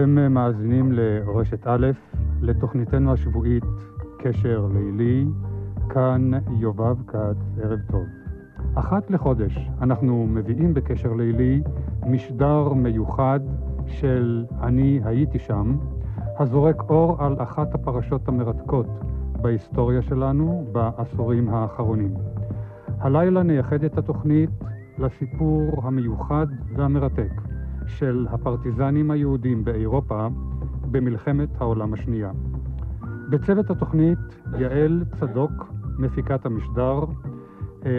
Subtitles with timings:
[0.00, 1.86] אתם מאזינים לרשת א',
[2.40, 3.64] לתוכניתנו השבועית
[4.18, 5.26] קשר לילי,
[5.88, 8.04] כאן יובב כץ, ערב טוב.
[8.74, 11.62] אחת לחודש אנחנו מביאים בקשר לילי
[12.06, 13.40] משדר מיוחד
[13.86, 15.76] של אני הייתי שם,
[16.38, 18.86] הזורק אור על אחת הפרשות המרתקות
[19.42, 22.14] בהיסטוריה שלנו בעשורים האחרונים.
[22.98, 24.50] הלילה נייחד את התוכנית
[24.98, 26.46] לסיפור המיוחד
[26.76, 27.49] והמרתק
[27.98, 30.28] של הפרטיזנים היהודים באירופה
[30.90, 32.30] במלחמת העולם השנייה.
[33.30, 34.18] בצוות התוכנית
[34.58, 37.00] יעל צדוק, מפיקת המשדר,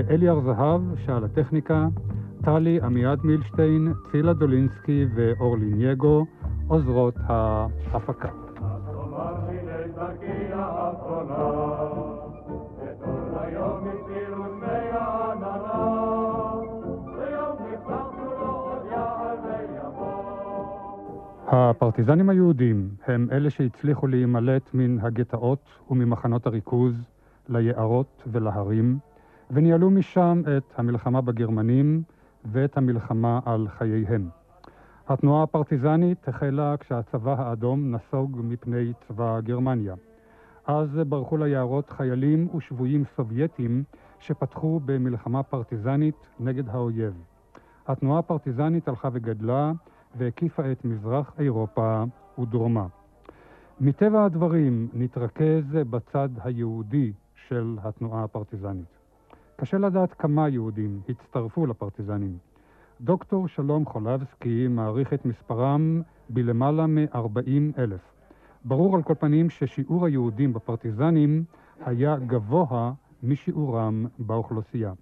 [0.10, 1.88] אלי הר זהב, שעל הטכניקה,
[2.44, 6.26] טלי עמיעד מילשטיין, תפילה דולינסקי ואורלי נייגו,
[6.68, 8.30] עוזרות ההפקה.
[21.54, 26.96] הפרטיזנים היהודים הם אלה שהצליחו להימלט מן הגטאות וממחנות הריכוז
[27.50, 29.00] ליערות ולהרים,
[29.52, 32.04] וניהלו משם את המלחמה בגרמנים
[32.46, 34.30] ואת המלחמה על חייהם.
[35.08, 39.96] התנועה הפרטיזנית החלה כשהצבא האדום נסוג מפני צבא גרמניה.
[40.68, 43.84] אז ברחו ליערות חיילים ושבויים סובייטים
[44.20, 47.14] שפתחו במלחמה פרטיזנית נגד האויב.
[47.88, 49.72] התנועה הפרטיזנית הלכה וגדלה
[50.16, 52.04] והקיפה את מזרח אירופה
[52.40, 52.88] ודרומה.
[53.80, 57.12] מטבע הדברים נתרכז בצד היהודי
[57.48, 58.98] של התנועה הפרטיזנית.
[59.56, 62.38] קשה לדעת כמה יהודים הצטרפו לפרטיזנים.
[63.02, 68.02] דוקטור שלום חולבסקי מעריך את מספרם בלמעלה מ-40 אלף.
[68.66, 71.44] ברור על כל פנים ששיעור היהודים בפרטיזנים
[71.86, 72.94] היה גבוה
[73.24, 74.94] משיעורם באוכלוסייה.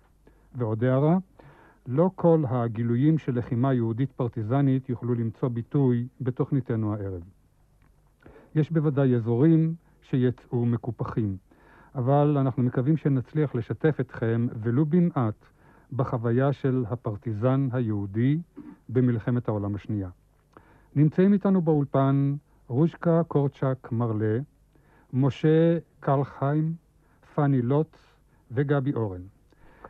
[0.55, 1.17] ועוד הערה,
[1.91, 7.22] לא כל הגילויים של לחימה יהודית פרטיזנית יוכלו למצוא ביטוי בתוכניתנו הערב.
[8.55, 11.38] יש בוודאי אזורים שיצאו מקופחים,
[11.95, 15.45] אבל אנחנו מקווים שנצליח לשתף אתכם, ולו במעט,
[15.94, 18.39] בחוויה של הפרטיזן היהודי
[18.89, 20.09] במלחמת העולם השנייה.
[20.95, 22.35] נמצאים איתנו באולפן
[22.67, 24.39] רושקה קורצ'ק מרלה,
[25.13, 26.73] משה קלחיים,
[27.35, 27.95] פאני לוץ
[28.51, 29.21] וגבי אורן.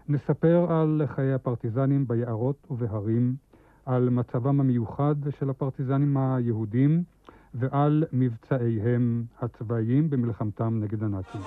[0.09, 3.35] נספר על חיי הפרטיזנים ביערות ובהרים,
[3.85, 7.03] על מצבם המיוחד של הפרטיזנים היהודים
[7.53, 11.41] ועל מבצעיהם הצבאיים במלחמתם נגד הנאצים.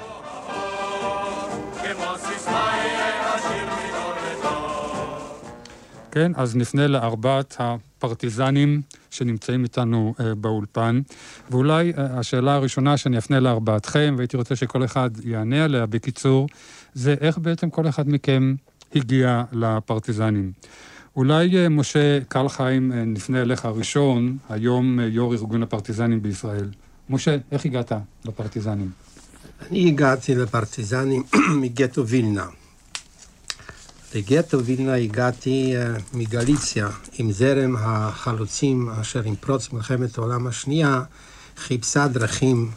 [6.11, 11.01] כן, אז נפנה לארבעת הפרטיזנים שנמצאים איתנו uh, באולפן,
[11.51, 16.49] ואולי uh, השאלה הראשונה שאני אפנה לארבעתכם, והייתי רוצה שכל אחד יענה עליה בקיצור,
[16.95, 18.55] זה איך בעצם כל אחד מכם
[18.95, 20.53] הגיע לפרטיזנים.
[21.17, 26.69] אולי uh, משה קלחיים, uh, נפנה אליך ראשון, היום uh, יו"ר ארגון הפרטיזנים בישראל.
[27.11, 27.93] משה, איך הגעת
[28.25, 28.91] לפרטיזנים?
[29.71, 31.23] אני הגעתי לפרטיזנים
[31.63, 32.47] מגטו וילנה.
[34.15, 35.75] לגטו וילנה הגעתי
[36.15, 36.89] מגליציה
[37.19, 41.03] עם זרם החלוצים אשר עם פרוץ מלחמת העולם השנייה
[41.57, 42.71] חיפשה דרכים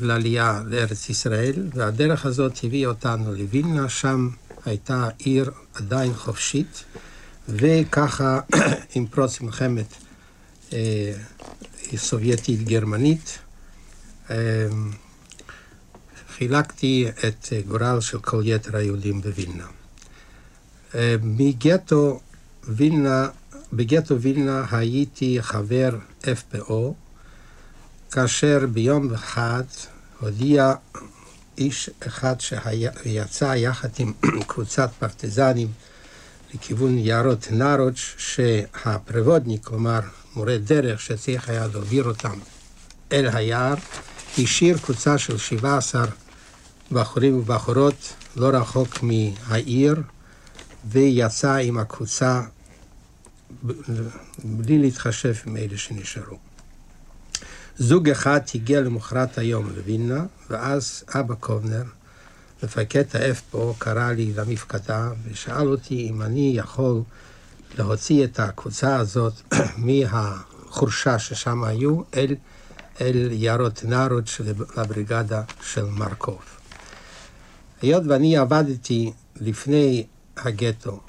[0.00, 4.28] לעלייה לארץ ישראל, והדרך הזאת הביאה אותנו לווילנה, שם
[4.64, 6.84] הייתה עיר עדיין חופשית,
[7.48, 8.40] וככה
[8.94, 9.86] עם פרוץ מלחמת
[10.72, 11.12] אה,
[11.96, 13.38] סובייטית-גרמנית,
[14.30, 14.36] אה,
[16.36, 19.66] חילקתי את גורל של כל יתר היהודים בווילנה.
[20.94, 22.20] אה, מגטו
[22.68, 23.28] וילנה,
[23.72, 26.72] בגטו וילנה הייתי חבר FPO,
[28.10, 29.62] כאשר ביום אחד
[30.20, 30.74] הודיע
[31.58, 34.12] איש אחד שיצא יחד עם
[34.48, 35.68] קבוצת פרטיזנים
[36.54, 40.00] לכיוון יערות נרוץ', שהפרבודניק, כלומר
[40.36, 42.38] מורה דרך שצריך היה להעביר אותם
[43.12, 43.74] אל היער,
[44.38, 46.04] השאיר קבוצה של 17
[46.92, 50.02] בחורים ובחורות לא רחוק מהעיר,
[50.90, 52.42] ויצא עם הקבוצה
[54.44, 56.45] בלי להתחשב עם אלה שנשארו.
[57.78, 61.82] זוג אחד הגיע למחרת היום לווילנה, ואז אבא קובנר,
[62.62, 67.02] מפקד ה-FPO, קרא לי למפקדה ושאל אותי אם אני יכול
[67.78, 69.32] להוציא את הקבוצה הזאת
[69.76, 72.34] מהחורשה ששם היו אל,
[73.00, 76.42] אל יערות נארות של הבריגדה של מרקוב.
[77.82, 80.06] היות ואני עבדתי לפני
[80.36, 81.00] הגטו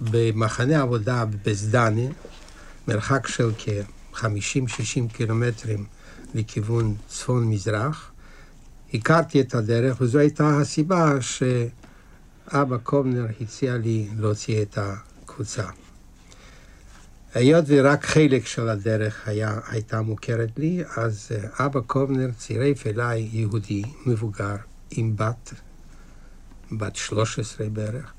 [0.00, 2.08] במחנה עבודה בבזדני,
[2.88, 3.50] מרחק של
[4.16, 5.84] כ-50-60 קילומטרים
[6.34, 8.12] לכיוון צפון-מזרח,
[8.94, 15.64] הכרתי את הדרך, וזו הייתה הסיבה שאבא קובנר הציע לי להוציא את הקבוצה.
[17.34, 23.28] היות ורק חלק של הדרך היה, הייתה מוכרת לי, אז אה, אבא קובנר צירף אליי
[23.32, 24.56] יהודי מבוגר
[24.90, 25.54] עם בת,
[26.72, 28.12] בת 13 בערך,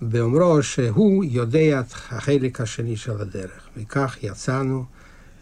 [0.00, 3.68] באומרו שהוא יודע את החלק השני של הדרך.
[3.76, 4.84] וכך יצאנו,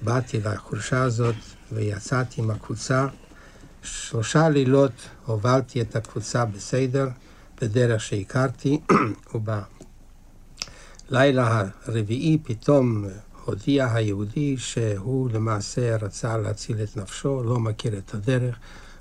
[0.03, 1.35] באתי לחורשה הזאת
[1.73, 3.07] ויצאתי עם הקבוצה.
[3.83, 4.93] שלושה לילות
[5.27, 7.09] הובלתי את הקבוצה בסדר,
[7.61, 8.81] בדרך שהכרתי,
[11.11, 13.05] ובלילה הרביעי פתאום
[13.45, 18.57] הודיע היהודי שהוא למעשה רצה להציל את נפשו, לא מכיר את הדרך,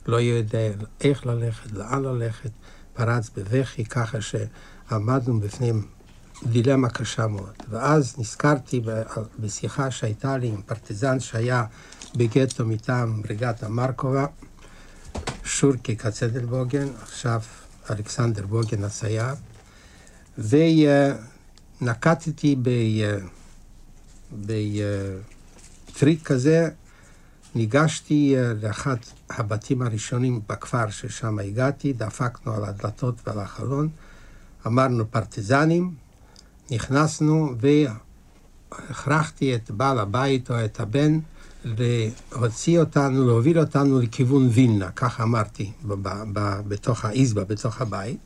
[0.05, 0.71] לא יודע
[1.01, 2.51] איך ללכת, לאן ללכת,
[2.93, 4.21] פרץ בבכי, ככה
[4.89, 5.85] שעמדנו בפנים
[6.43, 7.53] דילמה קשה מאוד.
[7.69, 8.81] ואז נזכרתי
[9.39, 11.65] בשיחה שהייתה לי עם פרטיזן שהיה
[12.15, 14.25] בגטו מטעם בריגת המרקובה,
[15.43, 17.41] שורקי כצדלבוגן, עכשיו
[17.89, 19.33] אלכסנדר בוגן הצייר,
[21.81, 22.55] ונקטתי
[24.31, 26.69] בטריק כזה,
[27.55, 28.95] ניגשתי לאחד
[29.29, 33.89] הבתים הראשונים בכפר ששם הגעתי, דפקנו על הדלתות ועל החלון,
[34.67, 35.93] אמרנו פרטיזנים,
[36.71, 37.55] נכנסנו
[38.71, 41.19] והכרחתי את בעל הבית או את הבן
[41.65, 45.71] להוציא אותנו, להוביל אותנו לכיוון וילנה, כך אמרתי,
[46.67, 48.17] בתוך האיזבה, בתוך הבית.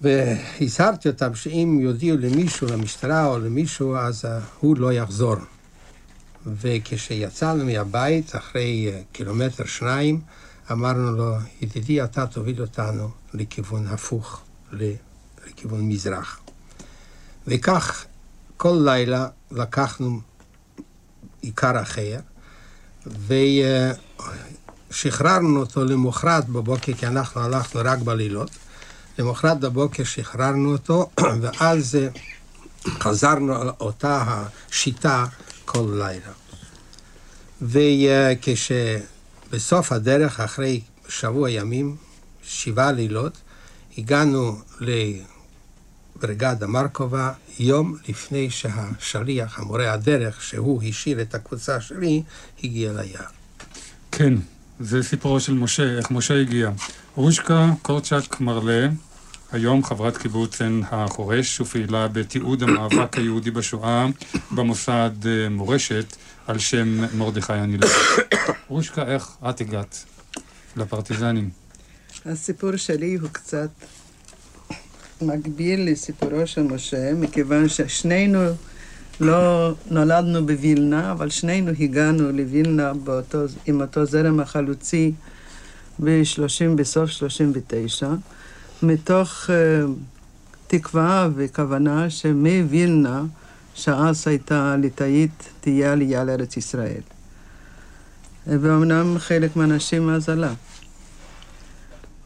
[0.00, 4.24] והזהרתי אותם שאם יודיעו למישהו, למשטרה או למישהו, אז
[4.60, 5.36] הוא לא יחזור.
[6.46, 10.20] וכשיצאנו מהבית, אחרי קילומטר שניים,
[10.72, 16.40] אמרנו לו, ידידי, אתה תוביל אותנו לכיוון הפוך, לכיוון מזרח.
[17.46, 18.04] וכך
[18.56, 20.20] כל לילה לקחנו
[21.40, 22.20] עיקר אחר,
[24.90, 28.50] ושחררנו אותו למחרת בבוקר, כי אנחנו הלכנו רק בלילות.
[29.18, 31.10] למחרת בבוקר שחררנו אותו,
[31.42, 31.98] ואז
[32.86, 34.24] חזרנו על אותה
[34.70, 35.26] השיטה
[35.64, 36.32] כל לילה.
[39.52, 41.96] וכשבסוף הדרך, אחרי שבוע ימים,
[42.42, 43.38] שבעה לילות,
[43.98, 52.22] הגענו לבריגדה מרקובה, יום לפני שהשליח, המורה הדרך, שהוא השאיר את הקבוצה שלי,
[52.64, 53.24] הגיע ליער.
[54.12, 54.34] כן,
[54.80, 56.70] זה סיפורו של משה, איך משה הגיע.
[57.14, 58.88] רושקה קורצ'אק מרלה,
[59.52, 64.06] היום חברת קיבוץ עין החורש ופעילה בתיעוד המאבק היהודי בשואה
[64.50, 66.16] במוסד אה, מורשת
[66.46, 67.90] על שם מרדכי הנילון.
[68.68, 70.04] רושקה, איך את הגעת
[70.76, 71.61] לפרטיזנים?
[72.26, 73.70] הסיפור שלי הוא קצת
[75.22, 78.38] מקביל לסיפורו של משה, מכיוון ששנינו
[79.20, 85.12] לא נולדנו בווילנה, אבל שנינו הגענו לווילנה באותו, עם אותו זרם החלוצי
[85.98, 88.08] ב-30, בסוף 39,
[88.82, 89.52] מתוך uh,
[90.66, 93.24] תקווה וכוונה שמווילנה,
[93.74, 97.02] שאז הייתה ליטאית, תהיה עלייה לארץ ישראל.
[98.46, 100.52] ואומנם חלק מהאנשים אז עלה.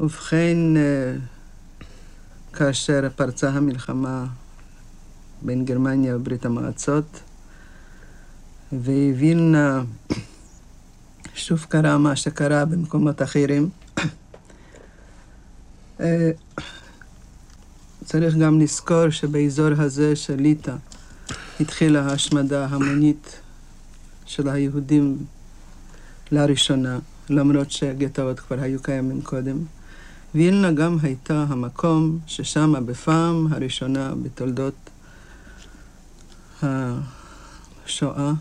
[0.00, 4.26] ובכן, uh, כאשר פרצה המלחמה
[5.42, 7.20] בין גרמניה וברית המועצות,
[8.72, 9.82] ווילנה
[11.34, 13.68] שוב קרה מה שקרה במקומות אחרים.
[16.00, 16.30] אה,
[18.04, 20.74] צריך גם לזכור שבאזור הזה של ליטא
[21.60, 23.40] התחילה ההשמדה המונית
[24.26, 25.18] של היהודים
[26.30, 26.98] לראשונה,
[27.30, 29.75] למרות שהגטאות כבר היו קיימים קודם.
[30.34, 34.90] וילנה גם הייתה המקום ששם בפעם הראשונה בתולדות
[36.62, 38.32] השואה.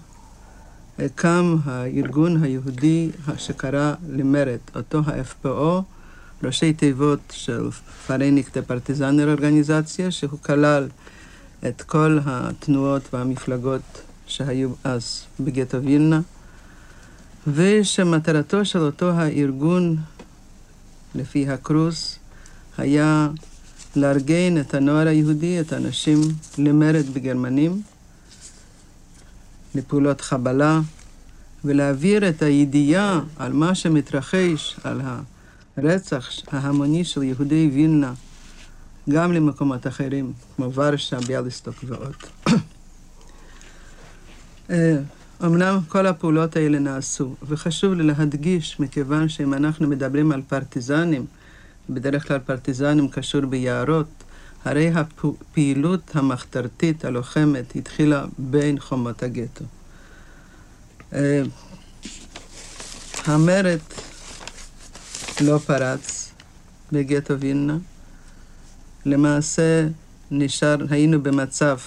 [1.16, 5.82] קם הארגון היהודי שקרא למרד, אותו ה-FPO,
[6.44, 7.70] ראשי תיבות של
[8.08, 10.88] פרניקטה פרטיזנר אורגניזציה, שהוא כלל
[11.68, 13.82] את כל התנועות והמפלגות
[14.28, 16.22] שהיו אז בגטו וילנה,
[17.48, 19.98] ושמטרתו של אותו הארגון
[21.16, 22.20] לפי הקרוס,
[22.78, 23.30] היה
[23.96, 26.22] לארגן את הנוער היהודי, את האנשים,
[26.58, 27.82] למרד בגרמנים,
[29.76, 30.80] לפעולות חבלה,
[31.66, 35.02] ולהעביר את הידיעה על מה שמתרחש, על
[35.78, 38.14] הרצח ההמוני של יהודי וילנה,
[39.10, 42.16] גם למקומות אחרים, כמו ורשה, ביאליסטוק ועוד.
[45.44, 51.26] אמנם כל הפעולות האלה נעשו, וחשוב לי להדגיש, מכיוון שאם אנחנו מדברים על פרטיזנים,
[51.90, 54.08] בדרך כלל פרטיזנים קשור ביערות,
[54.66, 59.66] הרי הפעילות המחתרתית הלוחמת התחילה בין חומות הגטו.
[61.14, 61.44] אה,
[63.26, 63.80] המרד
[65.42, 66.32] לא פרץ
[66.92, 67.78] בגטו וילנה.
[69.06, 69.88] למעשה
[70.32, 71.78] נשאר, היינו במצב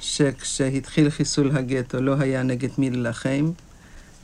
[0.00, 3.50] שכשהתחיל חיסול הגטו לא היה נגד מי להילחם,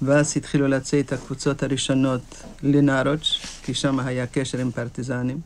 [0.02, 5.40] ואז התחילו לצאת הקבוצות הראשונות לנארוץ', כי שם היה קשר עם פרטיזנים.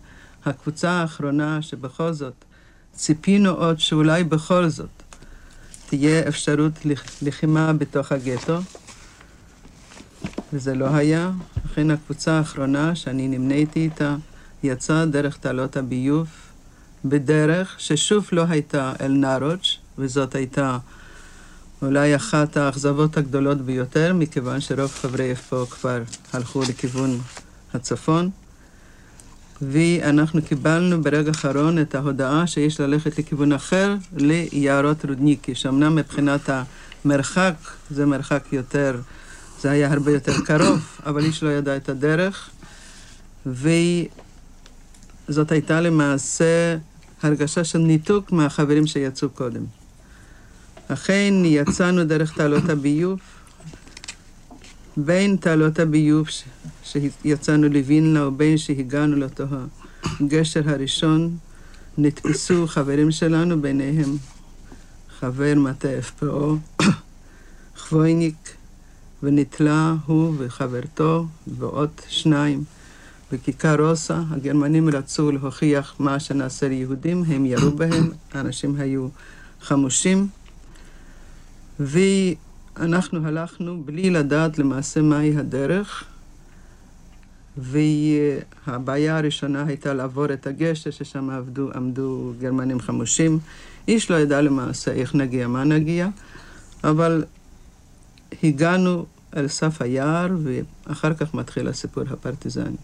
[0.44, 2.44] הקבוצה האחרונה שבכל זאת
[2.92, 5.02] ציפינו עוד שאולי בכל זאת
[5.88, 6.72] תהיה אפשרות
[7.22, 8.58] לחימה בתוך הגטו,
[10.52, 11.30] וזה לא היה.
[11.64, 14.16] לכן הקבוצה האחרונה שאני נמניתי איתה
[14.62, 16.28] יצאה דרך תעלות הביוב,
[17.04, 20.78] בדרך ששוב לא הייתה אל נארוץ', וזאת הייתה
[21.82, 26.02] אולי אחת האכזבות הגדולות ביותר, מכיוון שרוב חברי אפו כבר
[26.32, 27.18] הלכו לכיוון
[27.74, 28.30] הצפון.
[29.62, 36.50] ואנחנו קיבלנו ברגע האחרון את ההודעה שיש ללכת לכיוון אחר, ליערות רודניקי, שאומנם מבחינת
[37.04, 37.54] המרחק
[37.90, 39.00] זה מרחק יותר,
[39.60, 42.50] זה היה הרבה יותר קרוב, אבל איש לא ידע את הדרך,
[43.46, 46.76] וזאת הייתה למעשה
[47.22, 49.64] הרגשה של ניתוק מהחברים שיצאו קודם.
[50.88, 53.18] אכן יצאנו דרך תעלות הביוב,
[54.96, 56.26] בין תעלות הביוב.
[56.84, 59.44] שיצאנו לווילנה ובין שהגענו לאותו
[60.20, 61.36] הגשר הראשון,
[61.98, 64.16] נתפסו חברים שלנו, ביניהם
[65.20, 66.82] חבר מטה FPO,
[67.76, 68.54] חבויניק,
[69.22, 72.64] ונתלה הוא וחברתו ועוד שניים
[73.32, 74.22] בכיכר רוסה.
[74.30, 79.08] הגרמנים רצו להוכיח מה שנעשה ליהודים, הם ירו בהם, האנשים היו
[79.60, 80.28] חמושים.
[81.80, 86.04] ואנחנו הלכנו בלי לדעת למעשה מהי הדרך,
[87.56, 93.38] והבעיה הראשונה הייתה לעבור את הגשר, ששם עבדו, עמדו גרמנים חמושים.
[93.88, 96.08] איש לא ידע למעשה איך נגיע, מה נגיע,
[96.84, 97.24] אבל
[98.42, 99.06] הגענו
[99.36, 102.76] אל סף היער, ואחר כך מתחיל הסיפור הפרטיזני.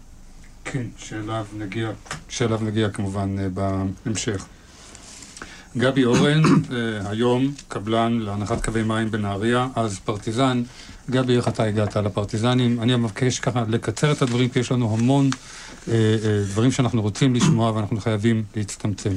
[0.65, 1.91] כן, שאליו נגיע,
[2.29, 4.45] שאליו נגיע כמובן אה, בהמשך.
[5.77, 10.63] גבי אורן, אה, היום קבלן להנחת קווי מים בנהריה, אז פרטיזן.
[11.09, 12.81] גבי, איך אתה הגעת לפרטיזנים?
[12.81, 15.29] אני מבקש ככה לקצר את הדברים, כי יש לנו המון
[15.87, 19.13] אה, אה, דברים שאנחנו רוצים לשמוע ואנחנו חייבים להצטמצם.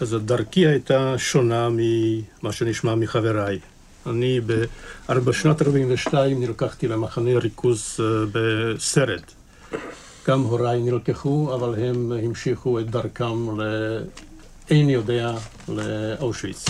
[0.00, 3.58] אז דרכי הייתה שונה ממה שנשמע מחבריי.
[4.06, 4.40] אני
[5.08, 9.32] בשנת 42 נלקחתי למחנה ריכוז אה, בסרט.
[10.28, 13.62] גם הוריי נלקחו, אבל הם המשיכו את דרכם ל...
[14.70, 15.32] אין יודע
[15.68, 16.64] לאושוויץ.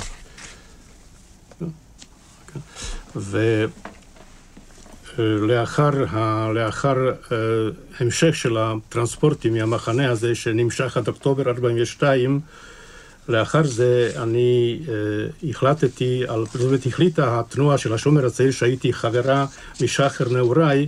[5.19, 5.91] ולאחר
[6.55, 7.37] לאחר אה,
[8.01, 12.41] המשך של הטרנספורטים מהמחנה הזה שנמשך עד אוקטובר 42,
[13.29, 19.47] לאחר זה אני uh, החלטתי, על, זאת אומרת החליטה התנועה של השומר הצעיר שהייתי חברה
[19.81, 20.87] משחר נעוריי,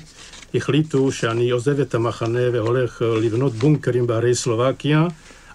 [0.54, 5.06] החליטו שאני עוזב את המחנה והולך לבנות בונקרים בהרי סלובקיה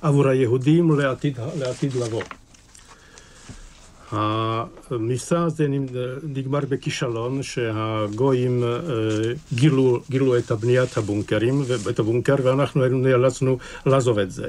[0.02, 2.24] עבור היהודים לעתיד, לעתיד לבוא.
[4.12, 5.68] המבצע הזה
[6.24, 8.70] נגמר בכישלון שהגויים אה,
[9.54, 14.48] גילו, גילו את בניית הבונקרים, את הבונקר, ואנחנו נאלצנו לעזוב את זה.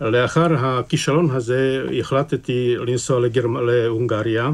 [0.00, 3.56] לאחר הכישלון הזה החלטתי לנסוע לגרמ...
[3.56, 4.50] להונגריה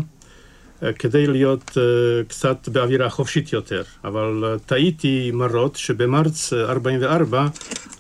[0.99, 7.47] כדי להיות uh, קצת באווירה חופשית יותר, אבל uh, טעיתי מרות שבמרץ 44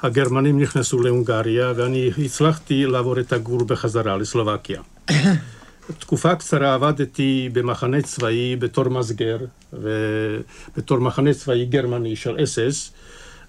[0.03, 4.81] הגרמנים נכנסו להונגריה ואני הצלחתי לעבור את הגבול בחזרה לסלובקיה.
[5.99, 9.39] תקופה קצרה עבדתי במחנה צבאי בתור מסגר
[9.73, 12.93] ובתור מחנה צבאי גרמני של אס-אס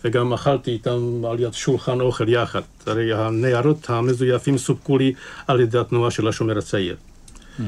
[0.06, 2.62] וגם אכלתי איתם על יד שולחן אוכל יחד.
[2.86, 5.13] הרי הניירות המזויפים סופקו לי
[5.48, 6.96] על ידי התנועה של השומר הצעיר.
[7.60, 7.62] Mm.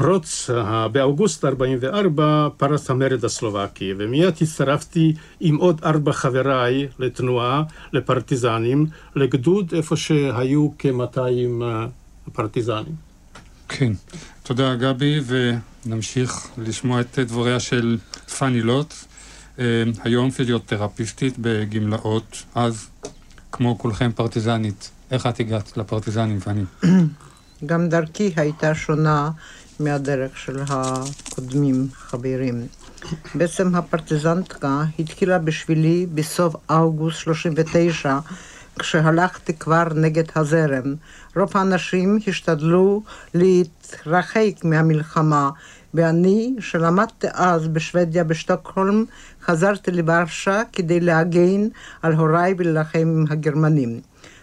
[0.00, 0.50] בפרוץ,
[0.92, 9.96] באוגוסט 44 פרץ המרד הסלובקי, ומיד הצטרפתי עם עוד ארבע חבריי לתנועה, לפרטיזנים, לגדוד איפה
[9.96, 11.18] שהיו כ-200
[11.62, 11.86] אה,
[12.32, 12.94] פרטיזנים.
[13.68, 13.92] כן,
[14.42, 17.98] תודה גבי, ונמשיך לשמוע את דבריה של
[18.38, 18.94] פאני לוט,
[19.58, 19.64] אה,
[20.04, 22.88] היום פיזיותרפיסטית בגמלאות, אז
[23.52, 24.90] כמו כולכם פרטיזנית.
[25.10, 26.62] איך את הגעת לפרטיזנים, פאני?
[27.66, 29.30] גם דרכי הייתה שונה
[29.80, 32.66] מהדרך של הקודמים, חברים.
[33.34, 38.18] בעצם הפרטיזנטקה התחילה בשבילי בסוף אוגוסט 39,
[38.78, 40.94] כשהלכתי כבר נגד הזרם.
[41.36, 43.02] רוב האנשים השתדלו
[43.34, 45.50] להתרחק מהמלחמה,
[45.94, 49.04] ואני, שלמדתי אז בשוודיה בשטוקהולם,
[49.44, 51.68] חזרתי לוורשה כדי להגן
[52.02, 54.00] על הוריי ולהילחם עם הגרמנים.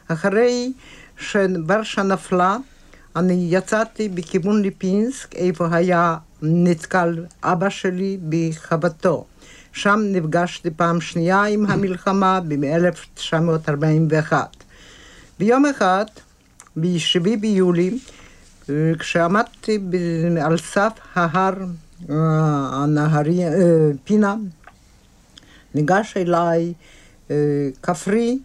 [0.08, 0.74] אחרי
[1.18, 2.58] שוורשה נפלה,
[3.18, 9.26] אני יצאתי בכיוון ליפינסק, איפה היה נתקל אבא שלי בחוותו.
[9.74, 14.34] שם נפגשתי פעם שנייה עם המלחמה ב-1941.
[15.40, 16.06] ביום אחד,
[16.76, 18.00] ב-7 ביולי,
[18.70, 19.80] אה, כשעמדתי
[20.42, 21.54] על סף ההר,
[22.10, 22.16] אה,
[22.72, 23.52] הנהרי, אה,
[24.04, 24.36] פינה,
[25.76, 26.74] ניגש אליי
[27.82, 28.40] כפרי,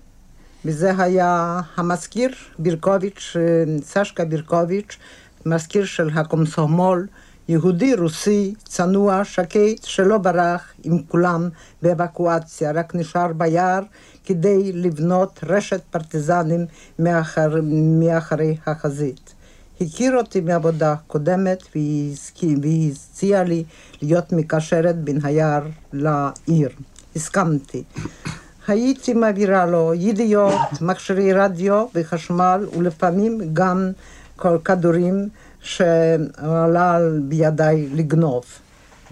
[0.64, 4.96] וזה היה המזכיר בירקוביץ', אה, סשקה בירקוביץ',
[5.46, 7.06] מזכיר של הקומסומול,
[7.48, 11.48] יהודי רוסי, צנוע, שקט, שלא ברח עם כולם
[11.82, 13.82] באבקואציה, רק נשאר ביער
[14.24, 16.66] כדי לבנות רשת פרטיזנים
[16.98, 17.54] מאחר,
[18.00, 19.34] מאחרי החזית.
[19.80, 21.62] הכיר אותי מעבודה קודמת
[22.62, 23.64] והציע לי
[24.02, 26.70] להיות מקשרת בין היער לעיר.
[27.16, 27.84] הסכמתי.
[28.66, 33.90] הייתי מעבירה לו ידיעות, מכשירי רדיו וחשמל ולפעמים גם
[34.36, 35.28] כל כדורים
[35.60, 38.44] שעלה בידיי לגנוב.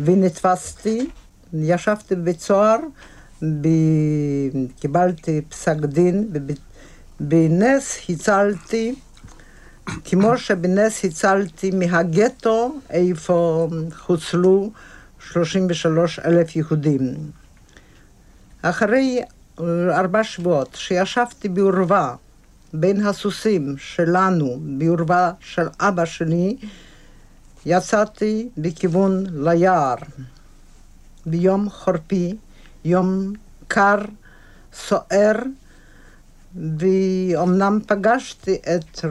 [0.01, 1.11] ונתפסתי,
[1.55, 2.77] ישבתי בבית סוהר,
[3.43, 3.69] ב...
[4.81, 6.29] קיבלתי פסק דין,
[7.21, 8.95] ובנס הצלתי,
[10.05, 14.71] כמו שבנס הצלתי מהגטו, איפה חוסלו
[15.33, 17.15] 33 אלף יהודים.
[18.63, 19.23] אחרי
[19.91, 22.15] ארבע שבועות שישבתי בעורבה
[22.73, 26.57] בין הסוסים שלנו, בעורבה של אבא שלי,
[27.67, 29.95] יצאתי בכיוון ליער.
[31.27, 32.37] ביום חורפי,
[32.85, 33.33] יום
[33.69, 33.99] קר,
[34.73, 35.37] סוער,
[36.79, 39.05] ואומנם פגשתי את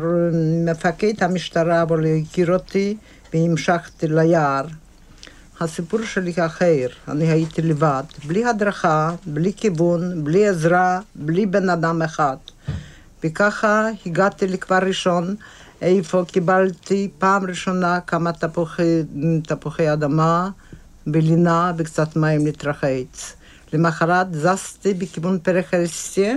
[0.65, 2.97] מפקד המשטרה, אבל הוא הכיר אותי,
[3.33, 4.65] והמשכתי ליער.
[5.59, 12.01] הסיפור שלי אחר, אני הייתי לבד, בלי הדרכה, בלי כיוון, בלי עזרה, בלי בן אדם
[12.01, 12.37] אחד.
[13.23, 15.35] וככה הגעתי לכפר ראשון,
[15.81, 19.03] איפה קיבלתי פעם ראשונה כמה תפוחי,
[19.43, 20.49] תפוחי אדמה
[21.07, 23.33] בלינה וקצת מים להתרחץ.
[23.73, 26.35] למחרת זזתי בכיוון פרחרסיה,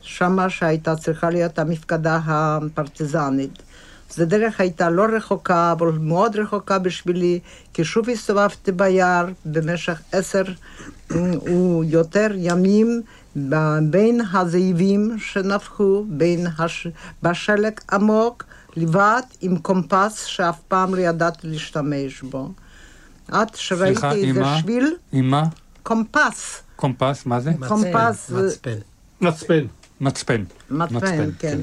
[0.00, 3.62] שמה שהייתה צריכה להיות המפקדה הפרטיזנית.
[4.10, 7.40] זו דרך הייתה לא רחוקה, אבל מאוד רחוקה בשבילי,
[7.72, 10.42] כי שוב הסתובבתי ביער במשך עשר
[11.10, 13.02] ויותר ימים
[13.90, 16.86] בין הזאבים שנפחו, בין הש...
[17.22, 18.44] בשלג עמוק,
[18.76, 22.52] לבד עם קומפס שאף פעם לא ידעתי להשתמש בו.
[23.28, 24.44] עד שראיתי סליחה, איזה?
[24.60, 25.42] שביל, עם מה?
[25.82, 27.52] קומפס, קומפס, מה זה?
[27.68, 28.78] קומפס, מצפן.
[29.20, 29.64] מצפן.
[30.00, 30.44] מצפן.
[30.70, 31.58] מצפן, כן.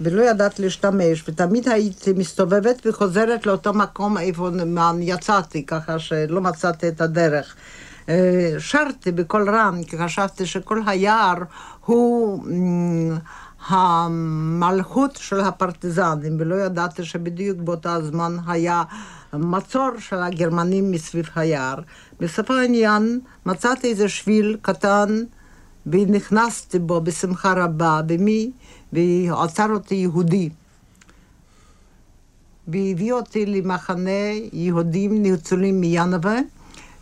[0.00, 4.50] ולא ידעת להשתמש, ותמיד הייתי מסתובבת וחוזרת לאותו מקום איפה
[5.00, 7.56] יצאתי, ככה שלא מצאתי את הדרך.
[8.08, 11.36] אה, שרתי בקול רם, כי חשבתי שכל היער
[11.84, 13.16] הוא מ,
[13.68, 18.82] המלכות של הפרטיזנים, ולא ידעתי שבדיוק באותו הזמן היה
[19.32, 21.78] מצור של הגרמנים מסביב היער.
[22.20, 25.22] בסופו העניין מצאתי איזה שביל קטן
[25.86, 28.50] ונכנסתי בו בשמחה רבה, במי?
[28.96, 30.48] ועצר אותי יהודי.
[32.68, 36.38] והביא אותי למחנה יהודים ניצולים מינווה,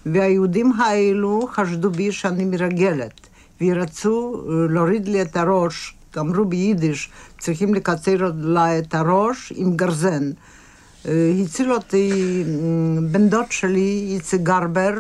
[0.07, 3.29] והיהודים האלו חשדו בי שאני מרגלת,
[3.61, 10.31] ורצו להוריד לי את הראש, אמרו ביידיש, צריכים לקצר לה את הראש עם גרזן.
[11.09, 14.95] אה, הציל אותי אה, בן דוד שלי, איציק גרבר,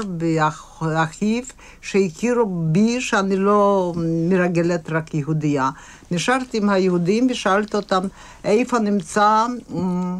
[0.80, 1.42] ואחיו,
[1.80, 3.92] שהכירו בי שאני לא
[4.28, 5.70] מרגלת רק יהודייה.
[6.10, 8.06] נשארתי עם היהודים ושאלתי אותם
[8.44, 10.16] איפה נמצא אה,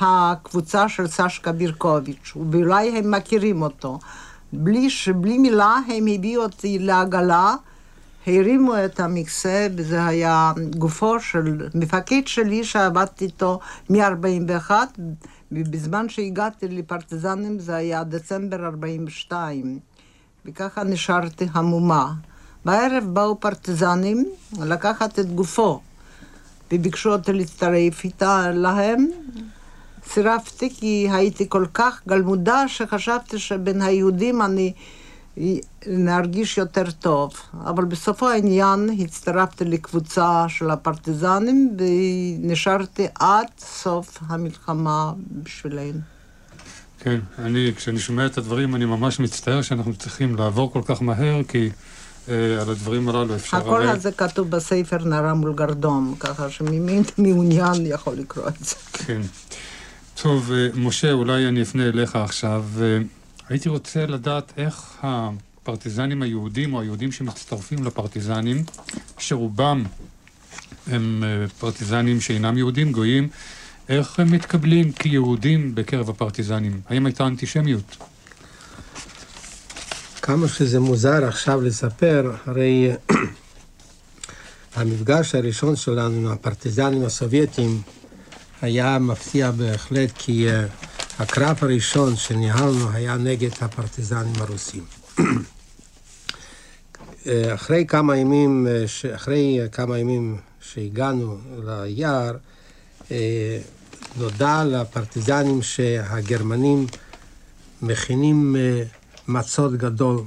[0.00, 3.98] הקבוצה של סשקה בירקוביץ', ואולי הם מכירים אותו.
[4.52, 7.54] בלי, בלי מילה הם הביאו אותי לעגלה,
[8.26, 13.60] הרימו את המכסה, וזה היה גופו של מפקד שלי שעבדתי איתו
[13.90, 14.70] מ-41,
[15.52, 19.78] ובזמן שהגעתי לפרטיזנים זה היה דצמבר 42,
[20.46, 22.12] וככה נשארתי המומה.
[22.64, 24.26] בערב באו פרטיזנים
[24.62, 25.80] לקחת את גופו,
[26.72, 29.06] וביקשו אותי להצטרף איתה להם.
[30.02, 34.72] צירפתי כי הייתי כל כך גלמודה שחשבתי שבין היהודים אני
[35.86, 37.32] נרגיש יותר טוב.
[37.64, 45.98] אבל בסופו העניין הצטרפתי לקבוצה של הפרטיזנים ונשארתי עד סוף המלחמה בשבילנו.
[47.00, 51.42] כן, אני, כשאני שומע את הדברים, אני ממש מצטער שאנחנו צריכים לעבור כל כך מהר,
[51.48, 51.70] כי
[52.28, 53.56] אה, על הדברים הללו אפשר...
[53.56, 56.80] הכל הרי- הזה כתוב בספר נערה מול גרדום, ככה שמי
[57.18, 58.74] מעוניין יכול לקרוא את זה.
[58.92, 59.20] כן.
[60.22, 62.64] טוב, אה, משה, אולי אני אפנה אליך עכשיו.
[63.48, 68.64] הייתי רוצה לדעת איך הפרטיזנים היהודים, או היהודים שמצטרפים לפרטיזנים,
[69.18, 69.84] שרובם
[70.86, 73.28] הם אה, פרטיזנים שאינם יהודים, גויים,
[73.88, 76.80] איך הם מתקבלים כיהודים בקרב הפרטיזנים?
[76.88, 77.96] האם הייתה אנטישמיות?
[80.22, 82.90] כמה שזה מוזר עכשיו לספר, הרי
[84.76, 87.82] המפגש הראשון שלנו עם הפרטיזנים הסובייטים
[88.62, 90.86] היה מפתיע בהחלט, כי uh,
[91.18, 94.84] הקרב הראשון שניהלנו היה נגד הפרטיזנים הרוסים.
[97.54, 98.66] אחרי כמה ימים,
[99.14, 102.36] אחרי כמה ימים שהגענו ליער,
[104.16, 106.86] נודע לפרטיזנים שהגרמנים
[107.82, 108.56] מכינים
[109.28, 110.22] מצוד גדול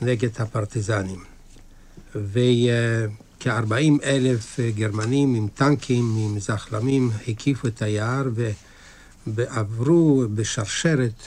[0.00, 1.24] נגד הפרטיזנים.
[2.14, 8.24] וכ-40 אלף גרמנים עם טנקים, עם זחלמים, הקיפו את היער
[9.26, 11.22] ועברו בשרשרת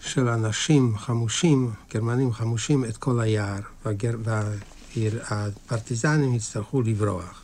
[0.00, 3.60] של אנשים חמושים, גרמנים חמושים, את כל היער,
[4.96, 7.42] והפרטיזנים הצטרכו לברוח.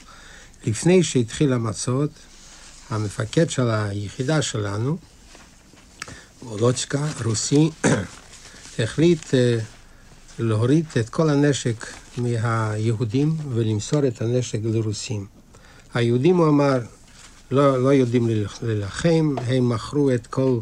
[0.66, 2.11] לפני שהתחיל המצוד,
[2.90, 4.96] המפקד של היחידה שלנו,
[6.42, 7.70] וולוצ'קה, רוסי,
[8.79, 9.59] החליט אה,
[10.38, 11.87] להוריד את כל הנשק
[12.18, 15.26] מהיהודים ולמסור את הנשק לרוסים.
[15.94, 16.79] היהודים, הוא אמר,
[17.51, 18.29] לא, לא יודעים
[18.63, 20.59] להילחם, הם מכרו את כל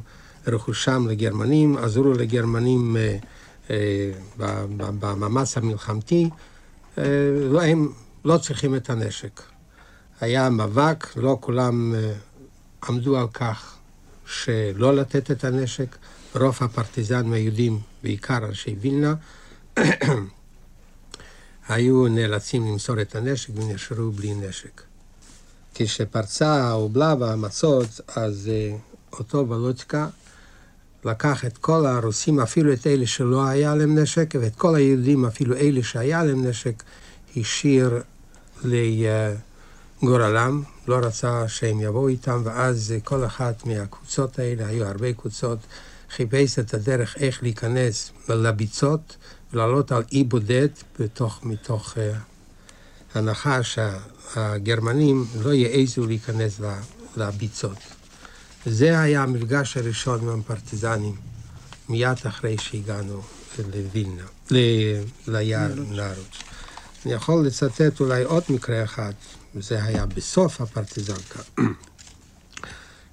[0.46, 3.18] רכושם לגרמנים, עזרו לגרמנים אה,
[3.70, 4.10] אה,
[4.76, 6.30] במאמץ המלחמתי,
[6.98, 7.04] אה,
[7.50, 7.88] לא, הם
[8.24, 9.40] לא צריכים את הנשק.
[10.20, 12.12] היה מאבק, לא כולם אה,
[12.88, 13.76] עמדו על כך
[14.26, 15.96] שלא לתת את הנשק.
[16.34, 19.14] רוב הפרטיזנים היהודים, בעיקר אנשי וילנה,
[21.68, 24.87] היו נאלצים למסור את הנשק ונשארו בלי נשק.
[25.80, 30.06] כשפרצה האובלה והמצות, אז uh, אותו ולוצ'קה
[31.04, 35.56] לקח את כל הרוסים, אפילו את אלה שלא היה להם נשק, ואת כל היהודים, אפילו
[35.56, 36.82] אלה שהיה להם נשק,
[37.36, 38.02] השאיר
[40.00, 45.58] לגורלם, לא רצה שהם יבואו איתם, ואז כל אחת מהקבוצות האלה, היו הרבה קבוצות,
[46.10, 49.16] חיפש את הדרך איך להיכנס לביצות
[49.52, 51.94] ולעלות על אי בודד בתוך, מתוך
[53.14, 56.60] הנחה שהגרמנים לא יעזו להיכנס
[57.16, 57.78] לביצות.
[58.66, 61.14] זה היה המפגש הראשון עם הפרטיזנים,
[61.88, 63.22] מיד אחרי שהגענו
[63.58, 64.56] לווילנה, ל...
[65.28, 66.42] ליער נרוץ'.
[67.06, 69.12] אני יכול לצטט אולי עוד מקרה אחד,
[69.54, 71.40] וזה היה בסוף הפרטיזנקה.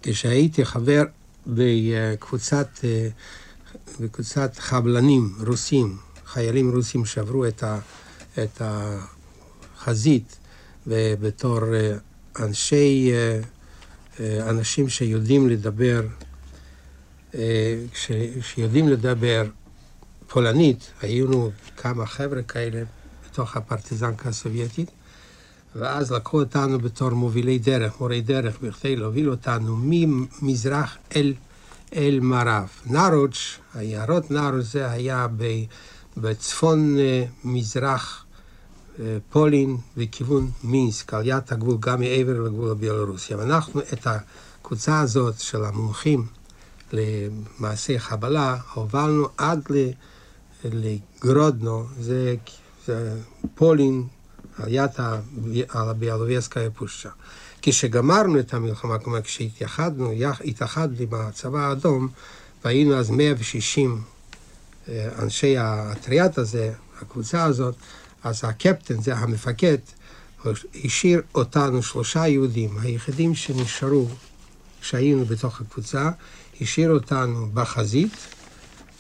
[0.01, 1.03] כשהייתי חבר
[1.47, 2.67] בקבוצת,
[3.99, 7.79] בקבוצת חבלנים רוסים, חיילים רוסים שעברו את, ה,
[8.43, 8.61] את
[9.85, 10.37] החזית,
[10.87, 11.59] ובתור
[12.39, 13.11] אנשי
[14.19, 16.01] אה, אנשים שיודעים לדבר,
[17.35, 17.75] אה,
[18.41, 19.45] שיודעים לדבר
[20.27, 22.83] פולנית, היינו כמה חבר'ה כאלה
[23.25, 24.91] בתוך הפרטיזנקה הסובייטית,
[25.75, 31.33] ואז לקחו אותנו בתור מובילי דרך, מורי דרך, בכדי להוביל אותנו ממזרח אל,
[31.95, 32.69] אל מערב.
[32.85, 35.27] נרוץ', היערות נרוץ' זה היה
[36.17, 38.24] בצפון אה, מזרח
[39.29, 43.37] פולין לכיוון מינסק, על יד הגבול, גם מעבר לגבול הביולורוסיה.
[43.37, 46.25] ואנחנו את הקבוצה הזאת של המומחים
[46.91, 49.67] למעשי חבלה, הובלנו עד
[50.63, 52.35] לגרודנו, זה,
[52.85, 53.19] זה
[53.55, 54.03] פולין,
[54.57, 54.91] על יד
[55.69, 57.09] הביולורסקה פושטה.
[57.61, 60.11] כשגמרנו את המלחמה, כלומר כשהתייחדנו,
[60.45, 62.07] התאחדנו עם הצבא האדום,
[62.65, 64.01] והיינו אז 160
[64.89, 67.75] אה, אנשי הטריאט הזה, הקבוצה הזאת,
[68.25, 69.77] אז הקפטן, זה המפקד,
[70.83, 74.07] השאיר אותנו שלושה יהודים, היחידים שנשארו
[74.81, 76.09] כשהיינו בתוך הקבוצה,
[76.61, 78.13] השאיר אותנו בחזית,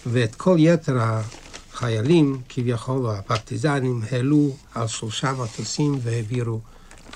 [0.05, 6.61] ואת כל יתר החיילים, כביכול, הפרטיזנים, העלו על שלושה מטוסים והעבירו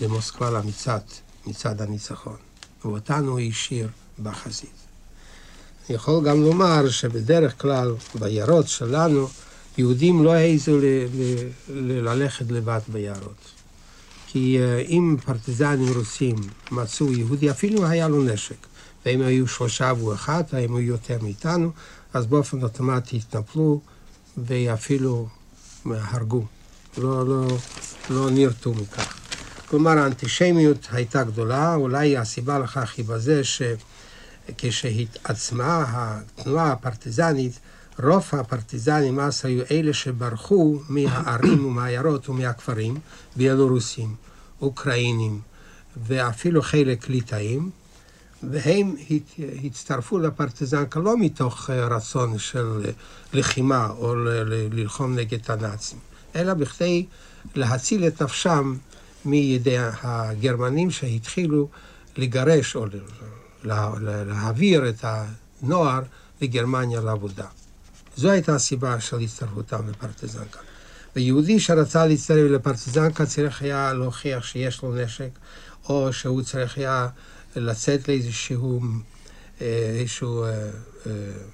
[0.01, 1.03] למוסקבה למצעד,
[1.47, 2.37] מצעד הניצחון.
[2.85, 3.87] ואותנו השאיר
[4.23, 4.79] בחזית.
[5.87, 9.27] אני יכול גם לומר שבדרך כלל ביערות שלנו
[9.79, 10.79] יהודים לא העזו
[11.69, 13.51] ללכת לבד ביערות.
[14.27, 16.35] כי אה, אם פרטיזנים רוסים
[16.71, 18.67] מצאו יהודי, אפילו היה לו נשק,
[19.05, 21.71] והם היו שלושה והוא אחד, הם היו יותר מאיתנו,
[22.13, 23.81] אז באופן אוטומטי התנפלו
[24.37, 25.27] ואפילו
[25.85, 26.45] הרגו.
[26.97, 27.47] לא, לא,
[28.09, 29.17] לא נרתעו מכך.
[29.69, 33.41] כלומר, האנטישמיות הייתה גדולה, אולי הסיבה לכך היא בזה
[34.49, 37.59] שכשהתעצמה התנועה הפרטיזנית,
[38.03, 42.97] רוב הפרטיזנים אז היו אלה שברחו מהערים ומהעיירות ומהכפרים,
[43.35, 44.15] ביילורוסים,
[44.61, 45.39] אוקראינים
[46.07, 47.69] ואפילו חלק ליטאים,
[48.43, 48.95] והם
[49.63, 52.85] הצטרפו לפרטיזנקה לא מתוך אה, רצון של
[53.33, 55.99] לחימה או ללחום נגד הנאצים,
[56.35, 57.05] אלא בכדי
[57.55, 58.75] להציל את נפשם
[59.25, 61.67] מידי הגרמנים שהתחילו
[62.17, 62.85] לגרש או
[63.63, 65.05] להעביר את
[65.61, 66.01] הנוער
[66.41, 67.45] לגרמניה לעבודה.
[68.19, 70.59] זו הייתה הסיבה של הצטרפותם לפרטיזנקה.
[71.15, 75.29] ויהודי שרצה להצטרף לפרטיזנקה צריך היה להוכיח שיש לו נשק,
[75.89, 77.07] או שהוא צריך היה
[77.55, 78.81] לצאת לאיזשהו
[79.61, 80.45] איזשהו,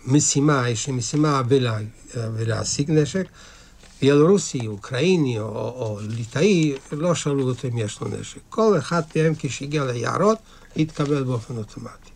[0.06, 1.78] משימה, איזושהי משימה ולה,
[2.15, 3.28] ולהשיג נשק.
[4.01, 8.39] בלרוסי, אוקראיני או, או ליטאי, לא שאלו אותו אם יש לו נשק.
[8.49, 10.38] כל אחד מהם כשהגיע ליערות,
[10.78, 12.10] התקבל באופן אוטומטי.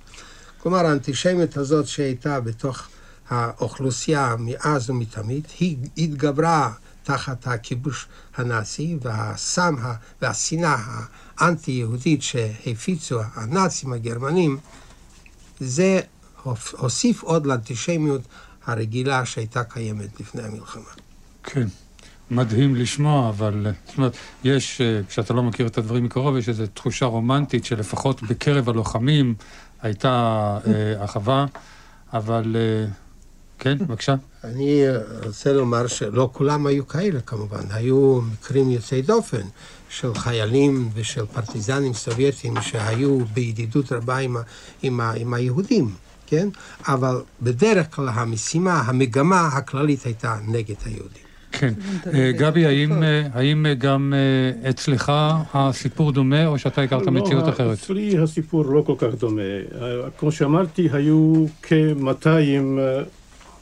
[0.58, 2.88] כלומר, האנטישמיות הזאת שהייתה בתוך
[3.30, 6.72] האוכלוסייה מאז ומתמיד, היא התגברה
[7.04, 9.76] תחת הכיבוש הנאצי, והסם
[10.22, 10.78] והשנאה
[11.38, 14.58] האנטי-יהודית שהפיצו הנאצים הגרמנים,
[15.60, 16.00] זה
[16.72, 18.22] הוסיף עוד לאנטישמיות
[18.66, 20.90] הרגילה שהייתה קיימת לפני המלחמה.
[21.44, 21.68] כן,
[22.32, 27.06] מדהים לשמוע, אבל זאת אומרת, יש, כשאתה לא מכיר את הדברים מקרוב, יש איזו תחושה
[27.06, 29.36] רומנטית שלפחות בקרב הלוחמים
[29.82, 31.46] הייתה אה, אחווה,
[32.14, 32.92] אבל אה,
[33.60, 34.16] כן, בבקשה.
[34.44, 34.84] אני
[35.26, 39.42] רוצה לומר שלא כולם היו כאלה כמובן, היו מקרים יוצאי דופן
[39.90, 44.38] של חיילים ושל פרטיזנים סובייטים שהיו בידידות רבה עם,
[44.82, 45.90] עם, עם היהודים.
[46.28, 46.50] כן?
[46.88, 51.30] אבל בדרך כלל המשימה, המגמה הכללית הייתה נגד היהודים.
[51.52, 51.74] כן.
[52.32, 54.14] גבי, האם, האם גם
[54.70, 55.12] אצלך
[55.54, 57.78] הסיפור דומה, או שאתה הכרת לא, מציאות אחרת?
[57.78, 59.42] אצלי הסיפור לא כל כך דומה.
[60.18, 62.28] כמו שאמרתי, היו כ-200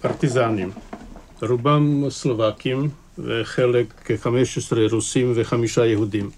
[0.01, 0.69] פרטיזנים,
[1.41, 6.29] רובם סלובקים וחלק כ-15 רוסים וחמישה יהודים.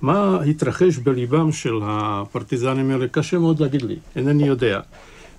[0.00, 3.08] מה התרחש בליבם של הפרטיזנים האלה?
[3.08, 4.80] קשה מאוד להגיד לי, אינני יודע.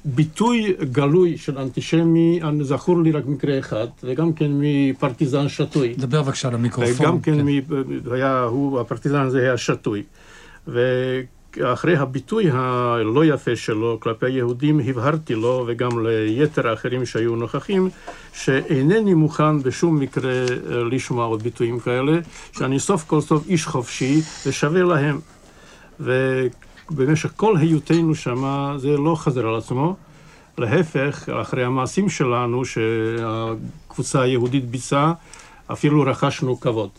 [0.05, 5.93] ביטוי גלוי של אנטישמי, זכור לי רק מקרה אחד, וגם כן מפרטיזן שתוי.
[5.97, 7.05] דבר בבקשה למיקרופון.
[7.05, 7.45] וגם כן, כן.
[7.45, 8.13] מ...
[8.13, 10.03] היה, הוא, הפרטיזן הזה היה שתוי.
[11.57, 17.89] ואחרי הביטוי הלא יפה שלו כלפי היהודים, הבהרתי לו, וגם ליתר האחרים שהיו נוכחים,
[18.33, 22.19] שאינני מוכן בשום מקרה לשמוע עוד ביטויים כאלה,
[22.51, 25.19] שאני סוף כל סוף איש חופשי ושווה להם.
[25.99, 26.41] ו...
[26.89, 29.95] במשך כל היותנו שמה זה לא חזר על עצמו.
[30.57, 35.13] להפך, אחרי המעשים שלנו שהקבוצה היהודית ביצעה,
[35.71, 36.89] אפילו רכשנו כבוד.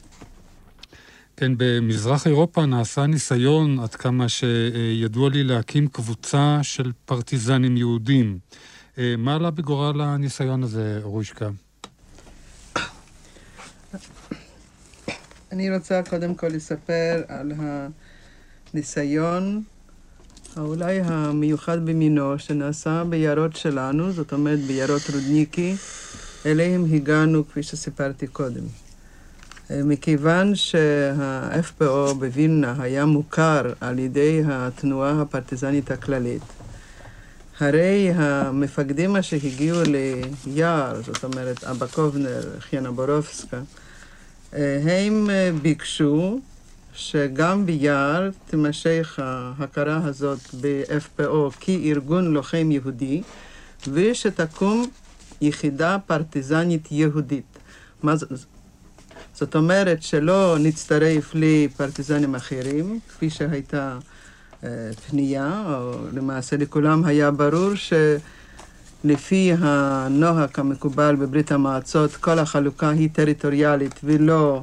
[1.37, 8.38] כן, במזרח אירופה נעשה ניסיון, עד כמה שידוע לי, להקים קבוצה של פרטיזנים יהודים.
[9.18, 11.49] מה עלה בגורל הניסיון הזה, רושקה?
[15.53, 17.53] אני רוצה קודם כל לספר על
[18.72, 19.62] הניסיון
[20.57, 25.75] אולי המיוחד במינו, שנעשה ביערות שלנו, זאת אומרת ביערות רודניקי,
[26.46, 28.86] אליהם הגענו, כפי שסיפרתי קודם.
[29.70, 36.42] אה, מכיוון שה-FPO בווילנה היה מוכר על ידי התנועה הפרטיזנית הכללית,
[37.61, 39.79] הרי המפקדים שהגיעו
[40.46, 43.61] ליער, זאת אומרת אבא קובנר, חיינה בורובסקה,
[44.55, 46.40] אה, הם אה, ביקשו
[46.94, 53.22] שגם ביער תימשך ההכרה הזאת ב-FPO כארגון לוחם יהודי,
[53.92, 54.87] ושתקום
[55.40, 57.59] יחידה פרטיזנית יהודית.
[58.02, 58.26] מה זה?
[59.38, 63.99] זאת אומרת שלא נצטרף לפרטיזנים אחרים, כפי שהייתה
[64.64, 64.68] אה,
[65.11, 67.70] פנייה, או למעשה לכולם היה ברור
[69.05, 74.62] שלפי הנוהג המקובל בברית המועצות, כל החלוקה היא טריטוריאלית ולא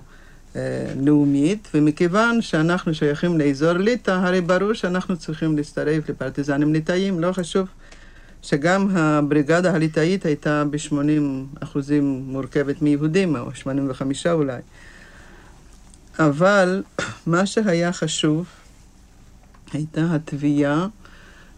[1.02, 7.68] לאומית, ומכיוון שאנחנו שייכים לאזור ליטא, הרי ברור שאנחנו צריכים להצטרף לפרטיזנים ליטאים, לא חשוב
[8.44, 10.94] שגם הבריגדה הליטאית הייתה ב-80
[11.64, 14.62] אחוזים מורכבת מיהודים, או 85 אולי.
[16.20, 16.84] אבל
[17.28, 18.46] מה שהיה חשוב
[19.74, 20.88] הייתה התביעה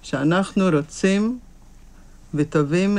[0.01, 1.39] שאנחנו רוצים
[2.33, 2.97] וטובים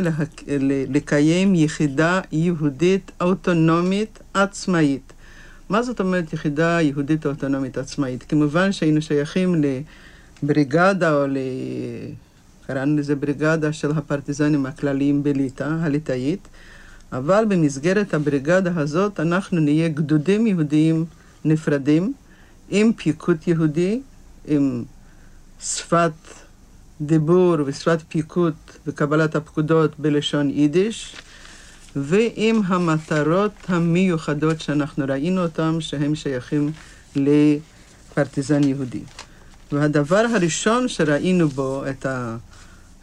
[0.89, 5.13] לקיים יחידה יהודית אוטונומית עצמאית.
[5.69, 8.23] מה זאת אומרת יחידה יהודית אוטונומית עצמאית?
[8.29, 9.55] כמובן שהיינו שייכים
[10.43, 11.37] לבריגדה או ל...
[12.67, 16.49] קראנו לזה בריגדה של הפרטיזנים הכלליים בליטא, הליטאית,
[17.13, 21.05] אבל במסגרת הבריגדה הזאת אנחנו נהיה גדודים יהודיים
[21.45, 22.13] נפרדים,
[22.71, 24.01] עם פיקוד יהודי,
[24.47, 24.85] עם
[25.61, 26.13] שפת
[27.01, 28.55] דיבור ושפת פיקוד
[28.87, 31.17] וקבלת הפקודות בלשון יידיש,
[31.97, 36.73] ועם המטרות המיוחדות שאנחנו ראינו אותן, שהם שייכים
[37.17, 39.03] לפרטיזן יהודי.
[39.73, 42.07] והדבר הראשון שראינו בו את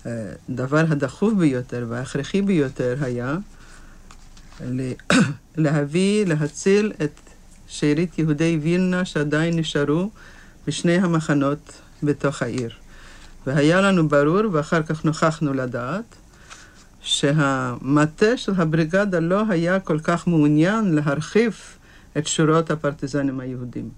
[0.06, 3.38] הדבר הדחוף ביותר וההכרחי ביותר היה
[5.58, 7.19] להביא, להציל את
[7.67, 10.10] שארית יהודי וילנה שעדיין נשארו
[10.67, 11.71] בשני המחנות
[12.04, 12.69] בתוך העיר.
[13.47, 16.15] והיה לנו ברור, ואחר כך נוכחנו לדעת,
[17.02, 21.56] שהמטה של הבריגדה לא היה כל כך מעוניין להרחיב
[22.17, 23.89] את שורות הפרטיזנים היהודים.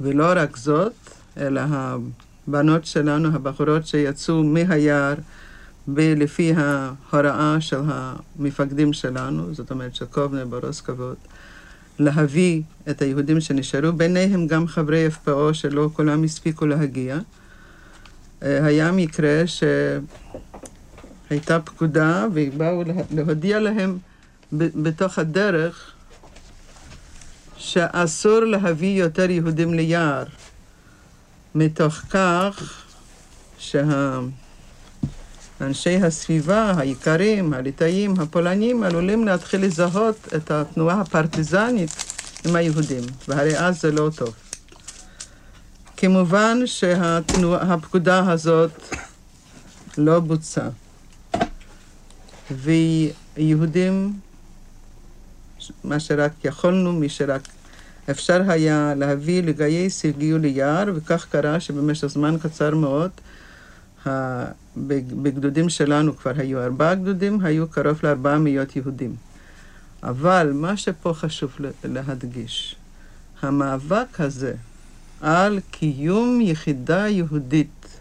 [0.00, 0.92] ולא רק זאת,
[1.36, 5.14] אלא הבנות שלנו, הבחורות שיצאו מהיער
[5.96, 11.16] לפי ההוראה של המפקדים שלנו, זאת אומרת של קובנה ברוס כבוד,
[11.98, 17.18] להביא את היהודים שנשארו, ביניהם גם חברי FPO שלא כולם הספיקו להגיע.
[18.42, 19.42] אה, היה מקרה
[21.30, 22.82] שהייתה פקודה ובאו
[23.14, 23.98] להודיע להם
[24.52, 25.90] בתוך הדרך
[27.56, 30.24] שאסור להביא יותר יהודים ליער,
[31.54, 32.82] מתוך כך
[33.58, 34.30] שהאנשי
[36.02, 41.90] הסביבה, האיכרים, הליטאים, הפולנים, עלולים להתחיל לזהות את התנועה הפרטיזנית
[42.46, 44.34] עם היהודים, והרי אז זה לא טוב.
[45.96, 48.82] כמובן שהפקודה הזאת
[49.98, 50.68] לא בוצעה,
[52.50, 54.12] ויהודים
[55.84, 57.48] מה שרק יכולנו, מי שרק
[58.10, 63.10] אפשר היה להביא, לגייס, הגיעו ליער, וכך קרה שבמשך זמן קצר מאוד,
[65.22, 69.14] בגדודים שלנו כבר היו ארבעה גדודים, היו קרוב לארבעה מאות יהודים.
[70.02, 72.76] אבל מה שפה חשוב להדגיש,
[73.42, 74.54] המאבק הזה
[75.20, 78.00] על קיום יחידה יהודית,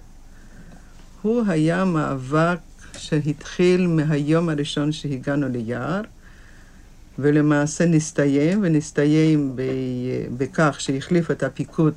[1.22, 2.60] הוא היה מאבק
[2.98, 6.02] שהתחיל מהיום הראשון שהגענו ליער,
[7.20, 9.56] ולמעשה נסתיים, ונסתיים
[10.38, 11.94] בכך שהחליף את הפיקוד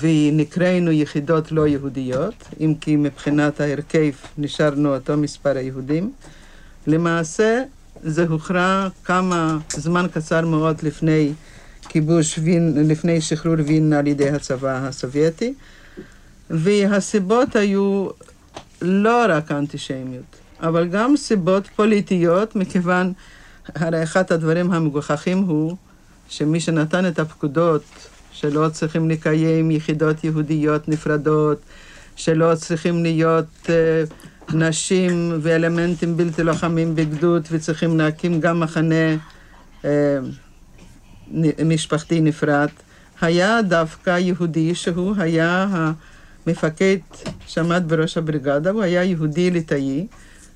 [0.00, 6.12] ונקראנו יחידות לא יהודיות, אם כי מבחינת ההרכב נשארנו אותו מספר היהודים.
[6.86, 7.62] למעשה
[8.02, 11.32] זה הוכרע כמה זמן קצר מאוד לפני
[11.88, 15.54] כיבוש וין, לפני שחרור וין על ידי הצבא הסובייטי,
[16.50, 18.08] והסיבות היו
[18.82, 23.12] לא רק אנטישמיות, אבל גם סיבות פוליטיות, מכיוון
[23.74, 25.76] הרי אחד הדברים המגוחכים הוא
[26.28, 27.82] שמי שנתן את הפקודות
[28.32, 31.58] שלא צריכים לקיים יחידות יהודיות נפרדות,
[32.16, 39.16] שלא צריכים להיות uh, נשים ואלמנטים בלתי לוחמים בגדוד וצריכים להקים גם מחנה
[39.82, 39.86] uh,
[41.64, 42.68] משפחתי נפרד,
[43.20, 45.66] היה דווקא יהודי שהוא היה
[46.46, 46.96] המפקד
[47.46, 50.06] שעמד בראש הבריגדה, הוא היה יהודי ליטאי.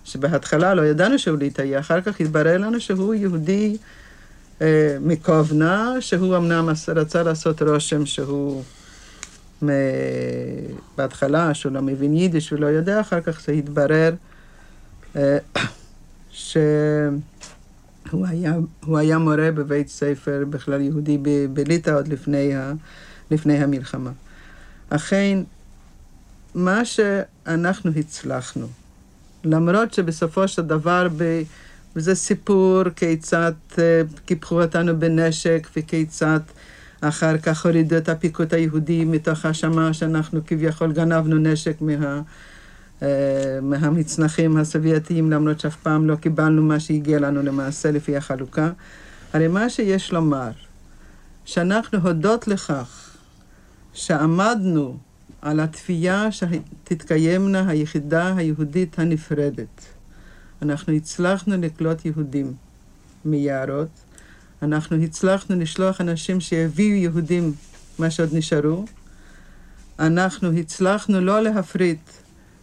[0.07, 3.77] שבהתחלה לא ידענו שהוא ליטאי, אחר כך התברר לנו שהוא יהודי
[4.62, 8.62] אה, מקובנה, שהוא אמנם רצה לעשות רושם שהוא
[9.64, 9.69] מ...
[10.97, 14.14] בהתחלה, שהוא לא מבין יידיש ולא יודע, אחר כך זה התברר
[15.16, 15.38] אה,
[16.33, 16.66] שהוא
[18.27, 18.55] היה,
[18.97, 21.19] היה מורה בבית ספר בכלל יהודי
[21.53, 22.73] בליטא עוד לפני, ה...
[23.31, 24.11] לפני המלחמה.
[24.90, 25.38] אכן,
[26.55, 28.66] מה שאנחנו הצלחנו,
[29.46, 31.42] למרות שבסופו של דבר ב...
[31.96, 36.40] וזה סיפור כיצד אה, קיפחו אותנו בנשק וכיצד
[37.00, 42.20] אחר כך הורידו את הפיקוד היהודי מתוך האשמה שאנחנו כביכול גנבנו נשק מה,
[43.02, 48.70] אה, מהמצנחים הסובייטיים למרות שאף פעם לא קיבלנו מה שהגיע לנו למעשה לפי החלוקה.
[49.32, 50.50] הרי מה שיש לומר,
[51.44, 53.11] שאנחנו הודות לכך
[53.92, 54.96] שעמדנו
[55.46, 59.85] על התביעה שתתקיימנה היחידה היהודית הנפרדת.
[60.62, 62.52] אנחנו הצלחנו לקלוט יהודים
[63.24, 63.88] מיערות,
[64.62, 67.52] אנחנו הצלחנו לשלוח אנשים שיביאו יהודים
[67.99, 68.84] מה שעוד נשארו,
[69.99, 71.99] אנחנו הצלחנו לא להפריד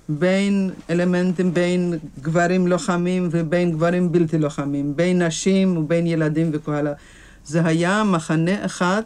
[0.09, 6.93] בין אלמנטים, בין גברים לוחמים ובין גברים בלתי לוחמים, בין נשים ובין ילדים וכל ה...
[7.45, 9.03] זה היה מחנה אחד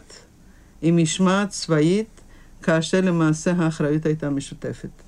[0.82, 2.17] עם משמעת צבאית
[2.62, 5.02] כאשר למעשה האחריות הייתה משותפת.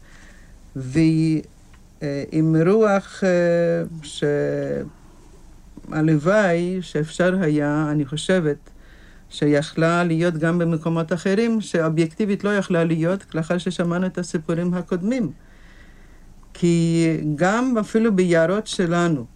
[0.76, 3.82] ועם רוח אה,
[5.88, 8.70] שהלוואי שאפשר היה, אני חושבת,
[9.30, 15.32] שיכלה להיות גם במקומות אחרים, שאובייקטיבית לא יכלה להיות, לאחר ששמענו את הסיפורים הקודמים.
[16.54, 19.26] כי גם אפילו ביערות שלנו,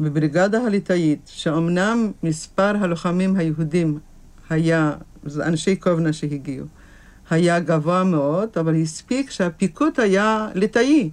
[0.00, 3.98] בבריגדה הליטאית, שאומנם מספר הלוחמים היהודים
[4.50, 4.94] היה
[5.40, 6.66] אנשי קובנה שהגיעו,
[7.30, 11.10] היה גבוה מאוד, אבל הספיק שהפיקוד היה ליטאי.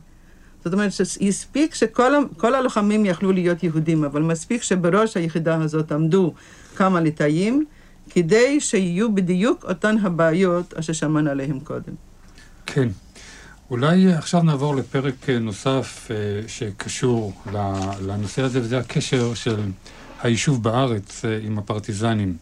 [0.63, 6.33] זאת אומרת שהספיק שכל הלוחמים יכלו להיות יהודים, אבל מספיק שבראש היחידה הזאת עמדו
[6.75, 7.65] כמה ליטאים,
[8.09, 11.93] כדי שיהיו בדיוק אותן הבעיות אשר שמענו עליהן קודם.
[12.65, 12.89] כן.
[13.71, 16.15] אולי עכשיו נעבור לפרק נוסף אה,
[16.47, 17.33] שקשור
[18.01, 19.59] לנושא הזה, וזה הקשר של
[20.21, 22.37] היישוב בארץ אה, עם הפרטיזנים.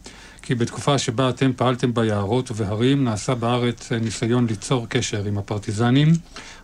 [0.51, 6.07] כי בתקופה שבה אתם פעלתם ביערות ובהרים, נעשה בארץ ניסיון ליצור קשר עם הפרטיזנים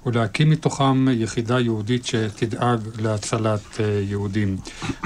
[0.05, 4.57] ולהקים מתוכם יחידה יהודית שתדאג להצלת אה, יהודים.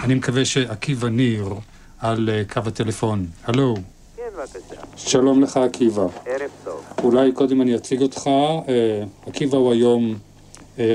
[0.04, 1.54] אני מקווה שעקיבא ניר,
[2.00, 3.26] על אה, קו הטלפון.
[3.44, 3.76] הלו,
[4.18, 4.82] כן, בבקשה.
[4.96, 6.06] שלום לך עקיבא.
[6.26, 6.84] ערב טוב.
[7.04, 8.28] אולי קודם אני אציג אותך.
[8.28, 10.16] אה, עקיבא הוא היום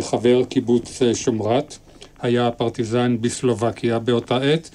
[0.01, 1.79] חבר קיבוץ שומרת,
[2.21, 4.71] היה פרטיזן בסלובקיה באותה עת.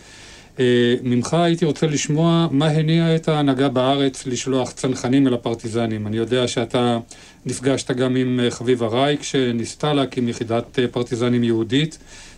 [0.60, 6.08] אה, ממך הייתי רוצה לשמוע מה הניע את ההנהגה בארץ לשלוח צנחנים אל הפרטיזנים.
[6.08, 7.00] אני יודע שאתה
[7.46, 11.98] נפגשת גם עם אה, חביבה רייק, שניסתה להקים יחידת אה, פרטיזנים יהודית,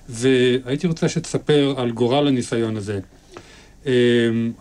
[0.10, 3.00] והייתי רוצה שתספר על גורל הניסיון הזה.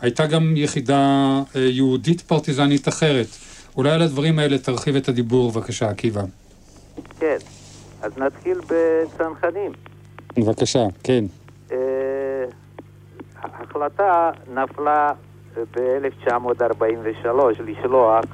[0.00, 3.26] הייתה גם יחידה יהודית פרטיזנית אחרת.
[3.76, 6.22] אולי על הדברים האלה תרחיב את הדיבור, בבקשה, עקיבא.
[7.20, 7.36] כן.
[8.02, 9.72] אז נתחיל בצנחנים.
[10.36, 11.24] בבקשה, כן.
[13.44, 15.08] אה, ההחלטה נפלה
[15.76, 17.28] ב-1943
[17.64, 18.24] לשלוח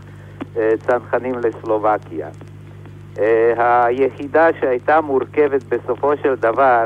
[0.57, 2.29] אה, צנחנים לסלובקיה.
[3.19, 6.85] אה, היחידה שהייתה מורכבת בסופו של דבר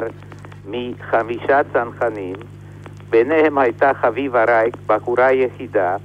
[0.67, 2.37] מחמישה צנחנים,
[3.11, 5.97] ביניהם הייתה חביבה רייק, בחורה יחידה,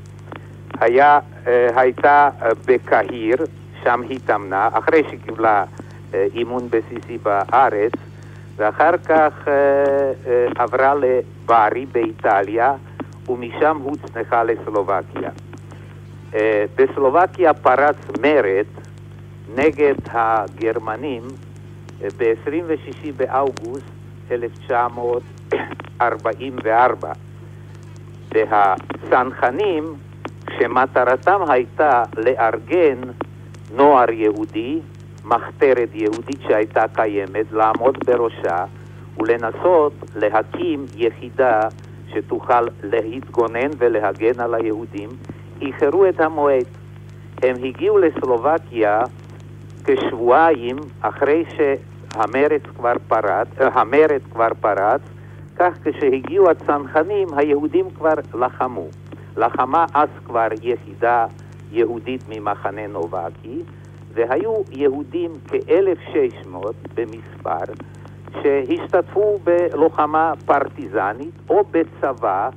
[0.79, 3.37] היה, אה, הייתה אה, בקהיר,
[3.83, 5.63] שם היא תמנה, אחרי שקיבלה
[6.13, 7.91] אה, אימון בסיסי בארץ,
[8.57, 9.53] ואחר כך אה,
[10.27, 12.73] אה, עברה לברי באיטליה,
[13.29, 15.29] ומשם הוצנחה לסלובקיה.
[16.35, 18.65] אה, בסלובקיה פרץ מרד
[19.55, 21.23] נגד הגרמנים
[22.03, 23.91] אה, ב-26 באוגוסט
[24.31, 27.11] 1944.
[28.31, 29.93] והצנחנים,
[30.59, 32.97] שמטרתם הייתה לארגן
[33.75, 34.79] נוער יהודי,
[35.27, 38.65] מחתרת יהודית שהייתה קיימת, לעמוד בראשה
[39.17, 41.59] ולנסות להקים יחידה
[42.13, 45.09] שתוכל להתגונן ולהגן על היהודים,
[45.61, 46.65] איחרו את המועד.
[47.43, 49.01] הם הגיעו לסלובקיה
[49.83, 55.01] כשבועיים אחרי שהמרד כבר פרץ, אה, המרד כבר פרץ,
[55.55, 58.87] כך כשהגיעו הצנחנים, היהודים כבר לחמו.
[59.37, 61.25] לחמה אז כבר יחידה
[61.71, 63.61] יהודית ממחנה נובקי,
[64.17, 66.57] והיו יהודים כ-1,600
[66.95, 67.73] במספר
[68.41, 72.49] שהשתתפו בלוחמה פרטיזנית או בצבא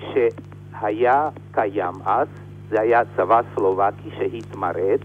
[0.00, 2.28] שהיה קיים אז,
[2.70, 4.98] זה היה צבא סלובקי שהתמרד,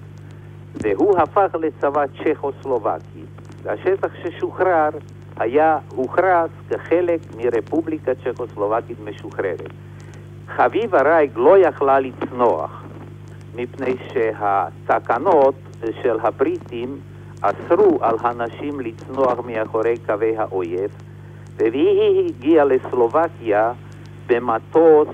[0.74, 3.24] והוא הפך לצבא צ'כוסלובקי.
[3.64, 4.90] והשטח ששוחרר
[5.38, 9.72] היה הוכרז כחלק מרפובליקה צ'כוסלובקית משוחררת.
[10.48, 12.85] חביבה רייק לא יכלה לצנוח,
[13.56, 15.56] מפני שהתקנות
[16.04, 17.00] של הבריטים
[17.42, 20.90] אסרו על הנשים לצנוח מאחורי קווי האויב,
[21.58, 23.74] והיא הגיעה לסלובקיה
[24.28, 25.08] במטוס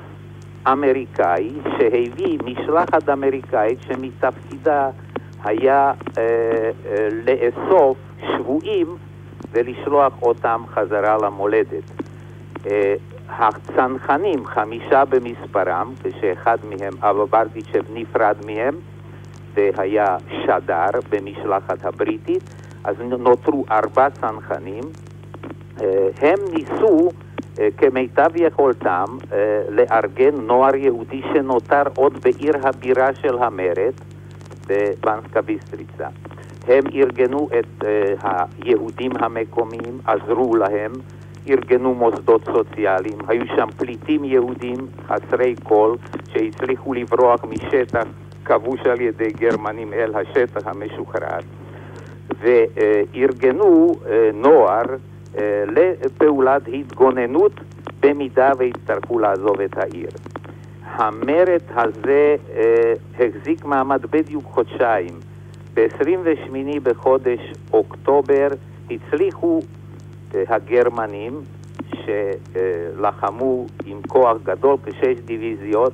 [0.67, 4.89] אמריקאי שהביא משלחת אמריקאית שמתפקידה
[5.43, 6.23] היה אה,
[6.85, 8.87] אה, לאסוף שבויים
[9.51, 11.83] ולשלוח אותם חזרה למולדת.
[12.67, 12.95] אה,
[13.37, 18.75] הצנחנים, חמישה במספרם, כשאחד מהם, אבא ברדיצ'ב, נפרד מהם,
[19.53, 22.43] והיה שדר במשלחת הבריטית,
[22.83, 24.83] אז נותרו ארבע צנחנים.
[25.81, 27.09] אה, הם ניסו
[27.59, 33.93] אה, כמיטב יכולתם אה, לארגן נוער יהודי שנותר עוד בעיר הבירה של המרד,
[34.67, 36.07] בבנסקה ביסטריצה.
[36.67, 37.83] הם ארגנו את
[38.23, 40.91] היהודים המקומיים, עזרו להם,
[41.49, 44.77] ארגנו מוסדות סוציאליים, היו שם פליטים יהודים
[45.07, 45.95] חסרי כל
[46.33, 48.03] שהצליחו לברוח משטח
[48.45, 51.39] כבוש על ידי גרמנים אל השטח המשוחרר,
[52.39, 53.91] וארגנו
[54.33, 54.83] נוער
[55.67, 57.51] לפעולת התגוננות
[57.99, 60.09] במידה ויצטרכו לעזוב את העיר.
[60.85, 62.35] המרד הזה
[63.19, 65.19] החזיק מעמד בדיוק חודשיים.
[65.73, 67.39] ב-28 בחודש
[67.73, 68.47] אוקטובר
[68.91, 69.61] הצליחו
[70.47, 71.41] הגרמנים
[71.95, 75.93] שלחמו עם כוח גדול, כשש דיוויזיות,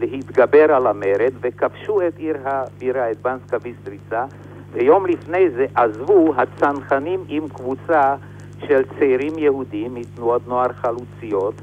[0.00, 4.24] להתגבר על המרד וכבשו את עיר הבירה, את בנסקה ביסטריצה
[4.72, 8.14] ויום לפני זה עזבו הצנחנים עם קבוצה
[8.68, 11.54] של צעירים יהודים מתנועות נוער חלוציות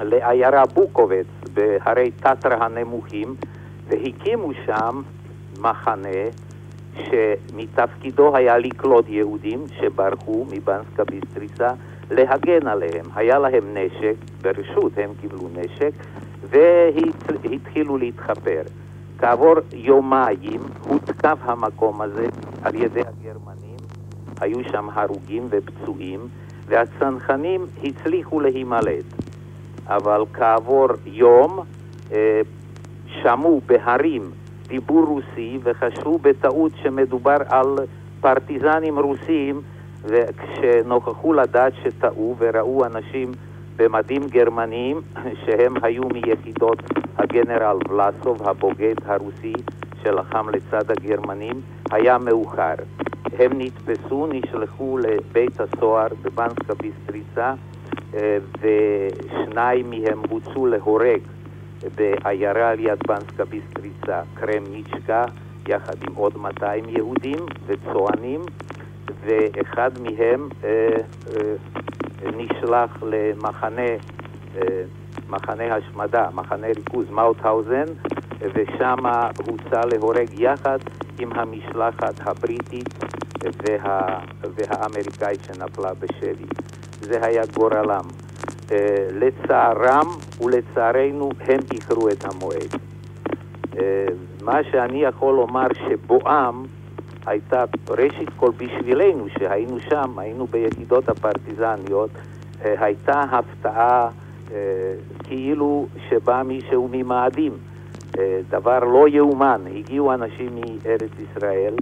[0.00, 3.34] לעיירה בוקובץ בהרי טטרה הנמוכים
[3.88, 5.02] והקימו שם
[5.60, 6.08] מחנה
[7.04, 11.70] שמתפקידו היה לקלוט יהודים שברחו מבנסקה ביסטריצה,
[12.10, 13.04] להגן עליהם.
[13.14, 15.92] היה להם נשק, ברשות הם קיבלו נשק,
[17.42, 18.62] והתחילו להתחפר.
[19.18, 22.26] כעבור יומיים הותקף המקום הזה
[22.62, 23.76] על ידי הגרמנים,
[24.40, 26.20] היו שם הרוגים ופצועים,
[26.66, 29.04] והצנחנים הצליחו להימלט.
[29.86, 31.60] אבל כעבור יום
[32.12, 32.40] אה,
[33.22, 34.30] שמעו בהרים
[34.68, 37.76] דיבור רוסי וחשבו בטעות שמדובר על
[38.20, 39.60] פרטיזנים רוסים
[40.04, 43.32] וכשנוכחו לדעת שטעו וראו אנשים
[43.76, 45.00] במדים גרמניים
[45.44, 46.82] שהם היו מיחידות
[47.18, 49.52] הגנרל ולסוב הבוגד הרוסי
[50.02, 51.60] שלחם לצד הגרמנים,
[51.90, 52.74] היה מאוחר.
[53.38, 57.54] הם נתפסו, נשלחו לבית הסוהר בבנסקה ביסטריסה
[58.14, 61.20] אה, ושניים מהם הוצאו להורג
[61.94, 65.24] בעיירה על יד בנסקה ביסטריסה, קרמניצ'קה,
[65.68, 68.40] יחד עם עוד 200 יהודים וצוענים,
[69.24, 70.68] ואחד מהם אה,
[71.36, 71.54] אה,
[72.36, 73.82] נשלח למחנה
[74.56, 74.82] אה,
[75.28, 77.84] מחנה השמדה, מחנה ריכוז מאוטהאוזן,
[78.40, 78.96] ושם
[79.46, 80.78] הוצא להורג יחד
[81.18, 82.88] עם המשלחת הבריטית
[83.42, 84.18] וה,
[84.54, 86.46] והאמריקאית שנפלה בשבי.
[87.00, 88.27] זה היה גורלם.
[88.72, 90.06] אה, לצערם
[90.40, 92.80] ולצערנו הם איחרו את המועד.
[93.78, 94.06] אה,
[94.42, 96.64] מה שאני יכול לומר שבואם
[97.26, 102.10] הייתה ראשית כל בשבילנו שהיינו שם, היינו ביחידות הפרטיזניות,
[102.64, 104.08] אה, הייתה הפתעה
[105.24, 107.52] כאילו שבא מישהו ממאדים.
[108.50, 111.74] דבר לא יאומן, הגיעו אנשים מארץ ישראל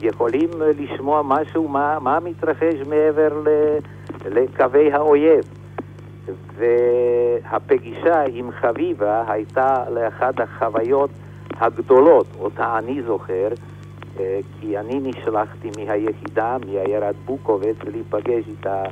[0.00, 3.42] ויכולים לשמוע משהו, מה, מה מתרחש מעבר
[4.24, 5.44] לקווי האויב.
[6.56, 11.10] והפגישה עם חביבה הייתה לאחת החוויות
[11.60, 13.48] הגדולות, אותה אני זוכר,
[14.20, 18.82] אה, כי אני נשלחתי מהיחידה, מעיירת בוקובץ, להיפגש איתה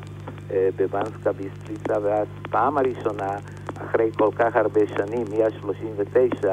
[0.50, 3.36] אה, בבנסקה ביסטריצה, ואז פעם הראשונה,
[3.76, 6.46] אחרי כל כך הרבה שנים, מ-39,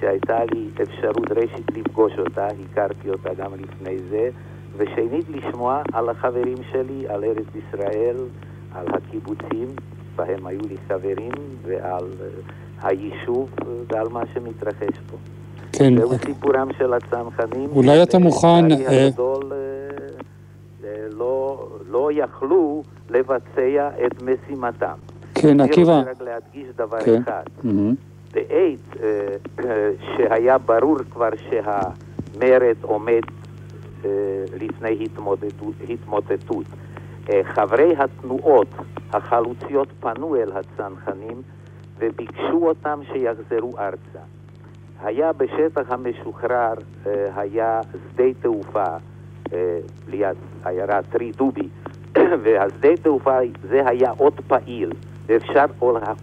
[0.00, 4.28] שהייתה לי אפשרות ראשית לפגוש אותה, הכרתי אותה גם לפני זה,
[4.76, 8.16] ושנית לשמוע על החברים שלי, על ארץ ישראל,
[8.74, 9.68] על הקיבוצים,
[10.16, 11.32] בהם היו לי חברים,
[11.62, 13.50] ועל uh, היישוב
[13.92, 15.16] ועל מה שמתרחש פה.
[15.72, 15.96] כן.
[15.96, 17.70] זהו סיפורם של הצנחנים.
[17.70, 18.68] אולי אתה מוכן...
[18.68, 24.94] לצערי הגדול uh, לא, לא יכלו לבצע את משימתם.
[25.34, 25.92] כן, עקיבא.
[25.92, 27.22] אני רוצה רק להדגיש דבר כן.
[27.22, 27.42] אחד.
[27.64, 28.15] Mm-hmm.
[28.32, 29.62] בעת uh,
[30.16, 34.06] שהיה ברור כבר שהמרד עומד uh,
[34.56, 35.06] לפני
[35.88, 36.66] התמוטטות.
[37.26, 38.68] Uh, חברי התנועות
[39.12, 41.42] החלוציות פנו אל הצנחנים
[41.98, 44.24] וביקשו אותם שיחזרו ארצה.
[45.02, 48.96] היה בשטח המשוחרר, uh, היה שדה תעופה
[50.08, 51.68] ליד עיירה טרי דובי,
[52.42, 54.92] והשדה תעופה זה היה עוד פעיל,
[55.26, 55.64] ואפשר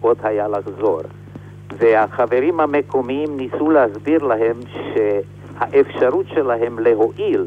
[0.00, 1.00] עוד היה לחזור.
[1.78, 4.56] והחברים המקומיים ניסו להסביר להם
[4.94, 7.44] שהאפשרות שלהם להועיל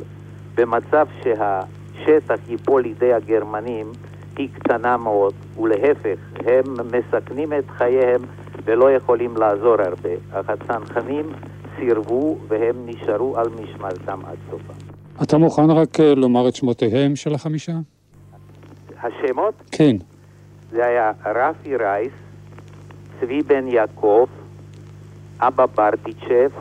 [0.56, 3.92] במצב שהשטח ייפול לידי הגרמנים
[4.38, 8.22] היא קטנה מאוד, ולהפך, הם מסכנים את חייהם
[8.66, 10.10] ולא יכולים לעזור הרבה.
[10.32, 11.26] אך הצנחנים
[11.80, 14.74] סירבו והם נשארו על משמרתם עד סופה.
[15.24, 17.74] אתה מוכן רק אה, לומר את שמותיהם של החמישה?
[19.04, 19.54] השמות?
[19.72, 19.96] כן.
[20.72, 22.14] זה היה רפי רייס,
[23.22, 24.26] צבי בן יעקב,
[25.40, 26.52] אבא ברטיצ'ב,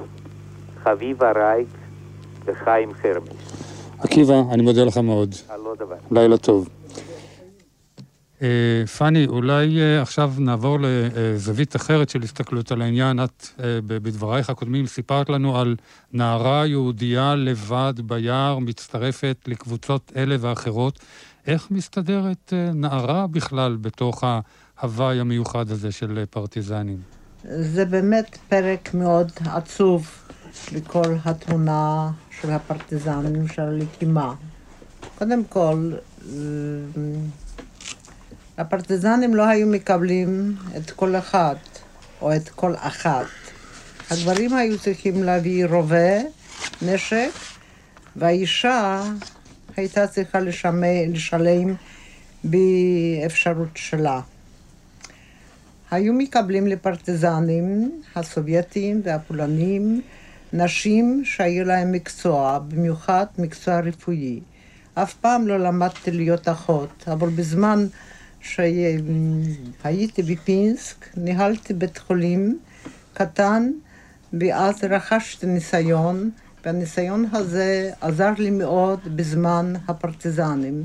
[0.83, 1.69] חביבה רייק
[2.45, 3.57] וחיים חרמש.
[3.99, 5.35] עקיבא, אני מודה לך מאוד.
[5.49, 5.97] על לא דבר.
[6.11, 6.69] לילה טוב.
[8.43, 13.25] אה, פאני, אולי אה, עכשיו נעבור לזווית אחרת של הסתכלות על העניין.
[13.25, 15.77] את אה, בדברייך הקודמים סיפרת לנו על
[16.13, 20.99] נערה יהודייה לבד ביער, מצטרפת לקבוצות אלה ואחרות.
[21.47, 24.25] איך מסתדרת נערה בכלל בתוך
[24.79, 26.99] ההוואי המיוחד הזה של פרטיזנים?
[27.45, 30.11] זה באמת פרק מאוד עצוב
[30.73, 32.11] לכל התמונה
[32.41, 34.35] של הפרטיזנים, של הלחימה.
[35.19, 35.93] קודם כל,
[38.59, 41.57] הפרטיזנים לא היו מקבלים את כל אחד
[42.21, 43.27] או את כל אחת.
[44.11, 46.21] הגברים היו צריכים להביא רובה,
[46.83, 47.31] נשק,
[48.17, 49.03] והאישה
[49.77, 51.75] הייתה צריכה לשמע, לשלם
[52.45, 54.21] באפשרות שלה.
[55.91, 60.01] היו מקבלים לפרטיזנים הסובייטים והפולנים
[60.53, 64.41] נשים שהיו להם מקצוע, במיוחד מקצוע רפואי.
[64.95, 67.87] אף פעם לא למדתי להיות אחות, אבל בזמן
[68.41, 72.59] שהייתי בפינסק, ניהלתי בית חולים
[73.15, 73.71] קטן,
[74.41, 76.31] ואז רכשתי ניסיון,
[76.65, 80.85] והניסיון הזה עזר לי מאוד בזמן הפרטיזנים.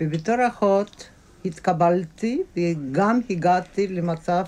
[0.00, 1.08] ובתור אחות
[1.44, 4.44] התקבלתי וגם הגעתי למצב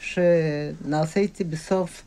[0.00, 2.02] שנעשיתי בסוף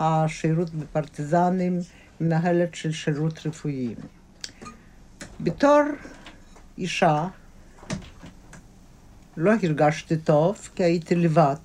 [0.00, 1.80] השירות בפרטיזנים
[2.20, 3.94] מנהלת של שירות רפואי.
[5.40, 5.82] בתור
[6.78, 7.28] אישה
[9.36, 11.56] לא הרגשתי טוב, כי הייתי לבד.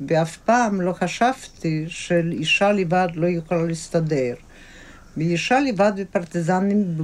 [0.00, 4.34] ואף פעם לא חשבתי שאישה לבד לא יכולה להסתדר.
[5.16, 6.96] ואישה לבד בפרטיזנים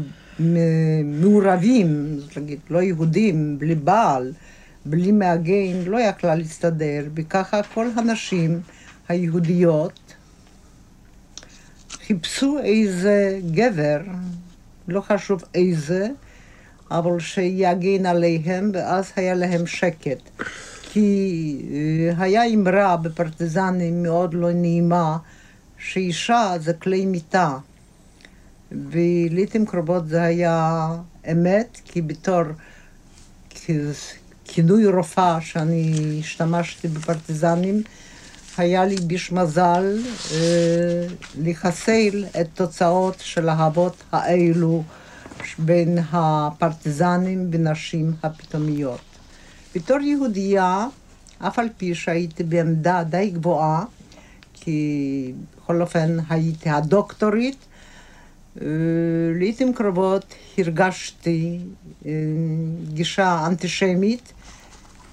[1.04, 4.32] מעורבים, זאת אומרת, לא יהודים, בלי בעל,
[4.86, 8.60] בלי מעגן, לא יכלה להסתדר, וככה כל הנשים
[9.08, 10.14] היהודיות
[11.90, 14.00] חיפשו איזה גבר,
[14.88, 16.08] לא חשוב איזה,
[16.90, 20.30] אבל שיגן עליהם, ואז היה להם שקט.
[20.82, 25.16] כי אה, היה אמרה בפרטיזנים מאוד לא נעימה,
[25.78, 27.58] שאישה זה כלי מיטה.
[28.72, 30.88] ולעיתים קרובות זה היה
[31.32, 32.42] אמת, כי בתור
[34.44, 37.82] כינוי רופאה שאני השתמשתי בפרטיזנים,
[38.56, 39.98] היה לי ביש מזל
[40.32, 41.06] אה,
[41.38, 44.82] לחסל את תוצאות של האהבות האלו
[45.58, 49.00] בין הפרטיזנים ונשים הפתאומיות.
[49.74, 50.86] בתור יהודייה,
[51.38, 53.84] אף על פי שהייתי בעמדה די גבוהה,
[54.54, 57.56] כי בכל אופן הייתי הדוקטורית,
[59.34, 61.58] לעיתים קרובות הרגשתי
[62.92, 64.32] גישה אנטישמית.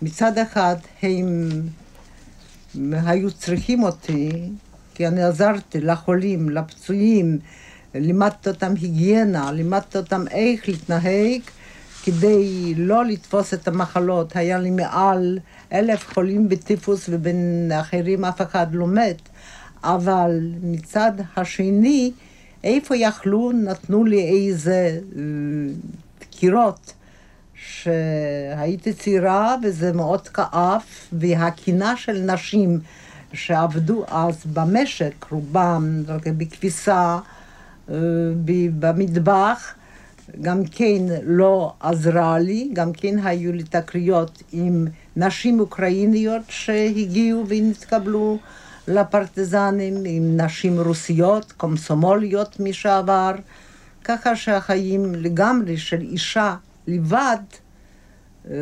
[0.01, 1.49] מצד אחד הם
[2.91, 4.29] היו צריכים אותי,
[4.95, 7.39] כי אני עזרתי לחולים, לפצועים,
[7.95, 11.41] לימדתי אותם היגיינה, לימדתי אותם איך להתנהג
[12.03, 14.35] כדי לא לתפוס את המחלות.
[14.35, 15.39] היה לי מעל
[15.73, 19.21] אלף חולים בטיפוס ובין אחרים אף אחד לא מת.
[19.83, 22.11] אבל מצד השני,
[22.65, 25.21] איפה יכלו, נתנו לי איזה אה,
[26.21, 26.93] דקירות.
[27.55, 30.81] שהייתי צעירה וזה מאוד כאב,
[31.13, 32.79] והקינה של נשים
[33.33, 36.03] שעבדו אז במשק, רובם
[36.37, 37.17] בכביסה,
[37.89, 37.95] אה,
[38.79, 39.73] במטבח,
[40.41, 48.37] גם כן לא עזרה לי, גם כן היו לי תקריות עם נשים אוקראיניות שהגיעו ונתקבלו
[48.87, 53.31] לפרטיזנים, עם נשים רוסיות, קומסומוליות משעבר,
[54.03, 56.55] ככה שהחיים לגמרי של אישה
[56.87, 57.37] לבד,
[58.49, 58.55] אה,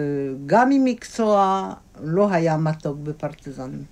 [0.45, 1.69] גם עם מקצוע,
[2.03, 3.83] לא היה מתוק בפרטיזנים.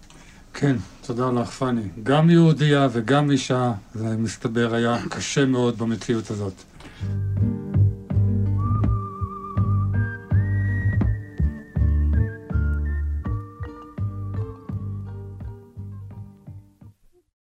[0.54, 0.76] כן,
[1.06, 1.82] תודה לך, פאני.
[2.04, 6.54] גם יהודייה וגם אישה, זה מסתבר היה קשה מאוד במציאות הזאת.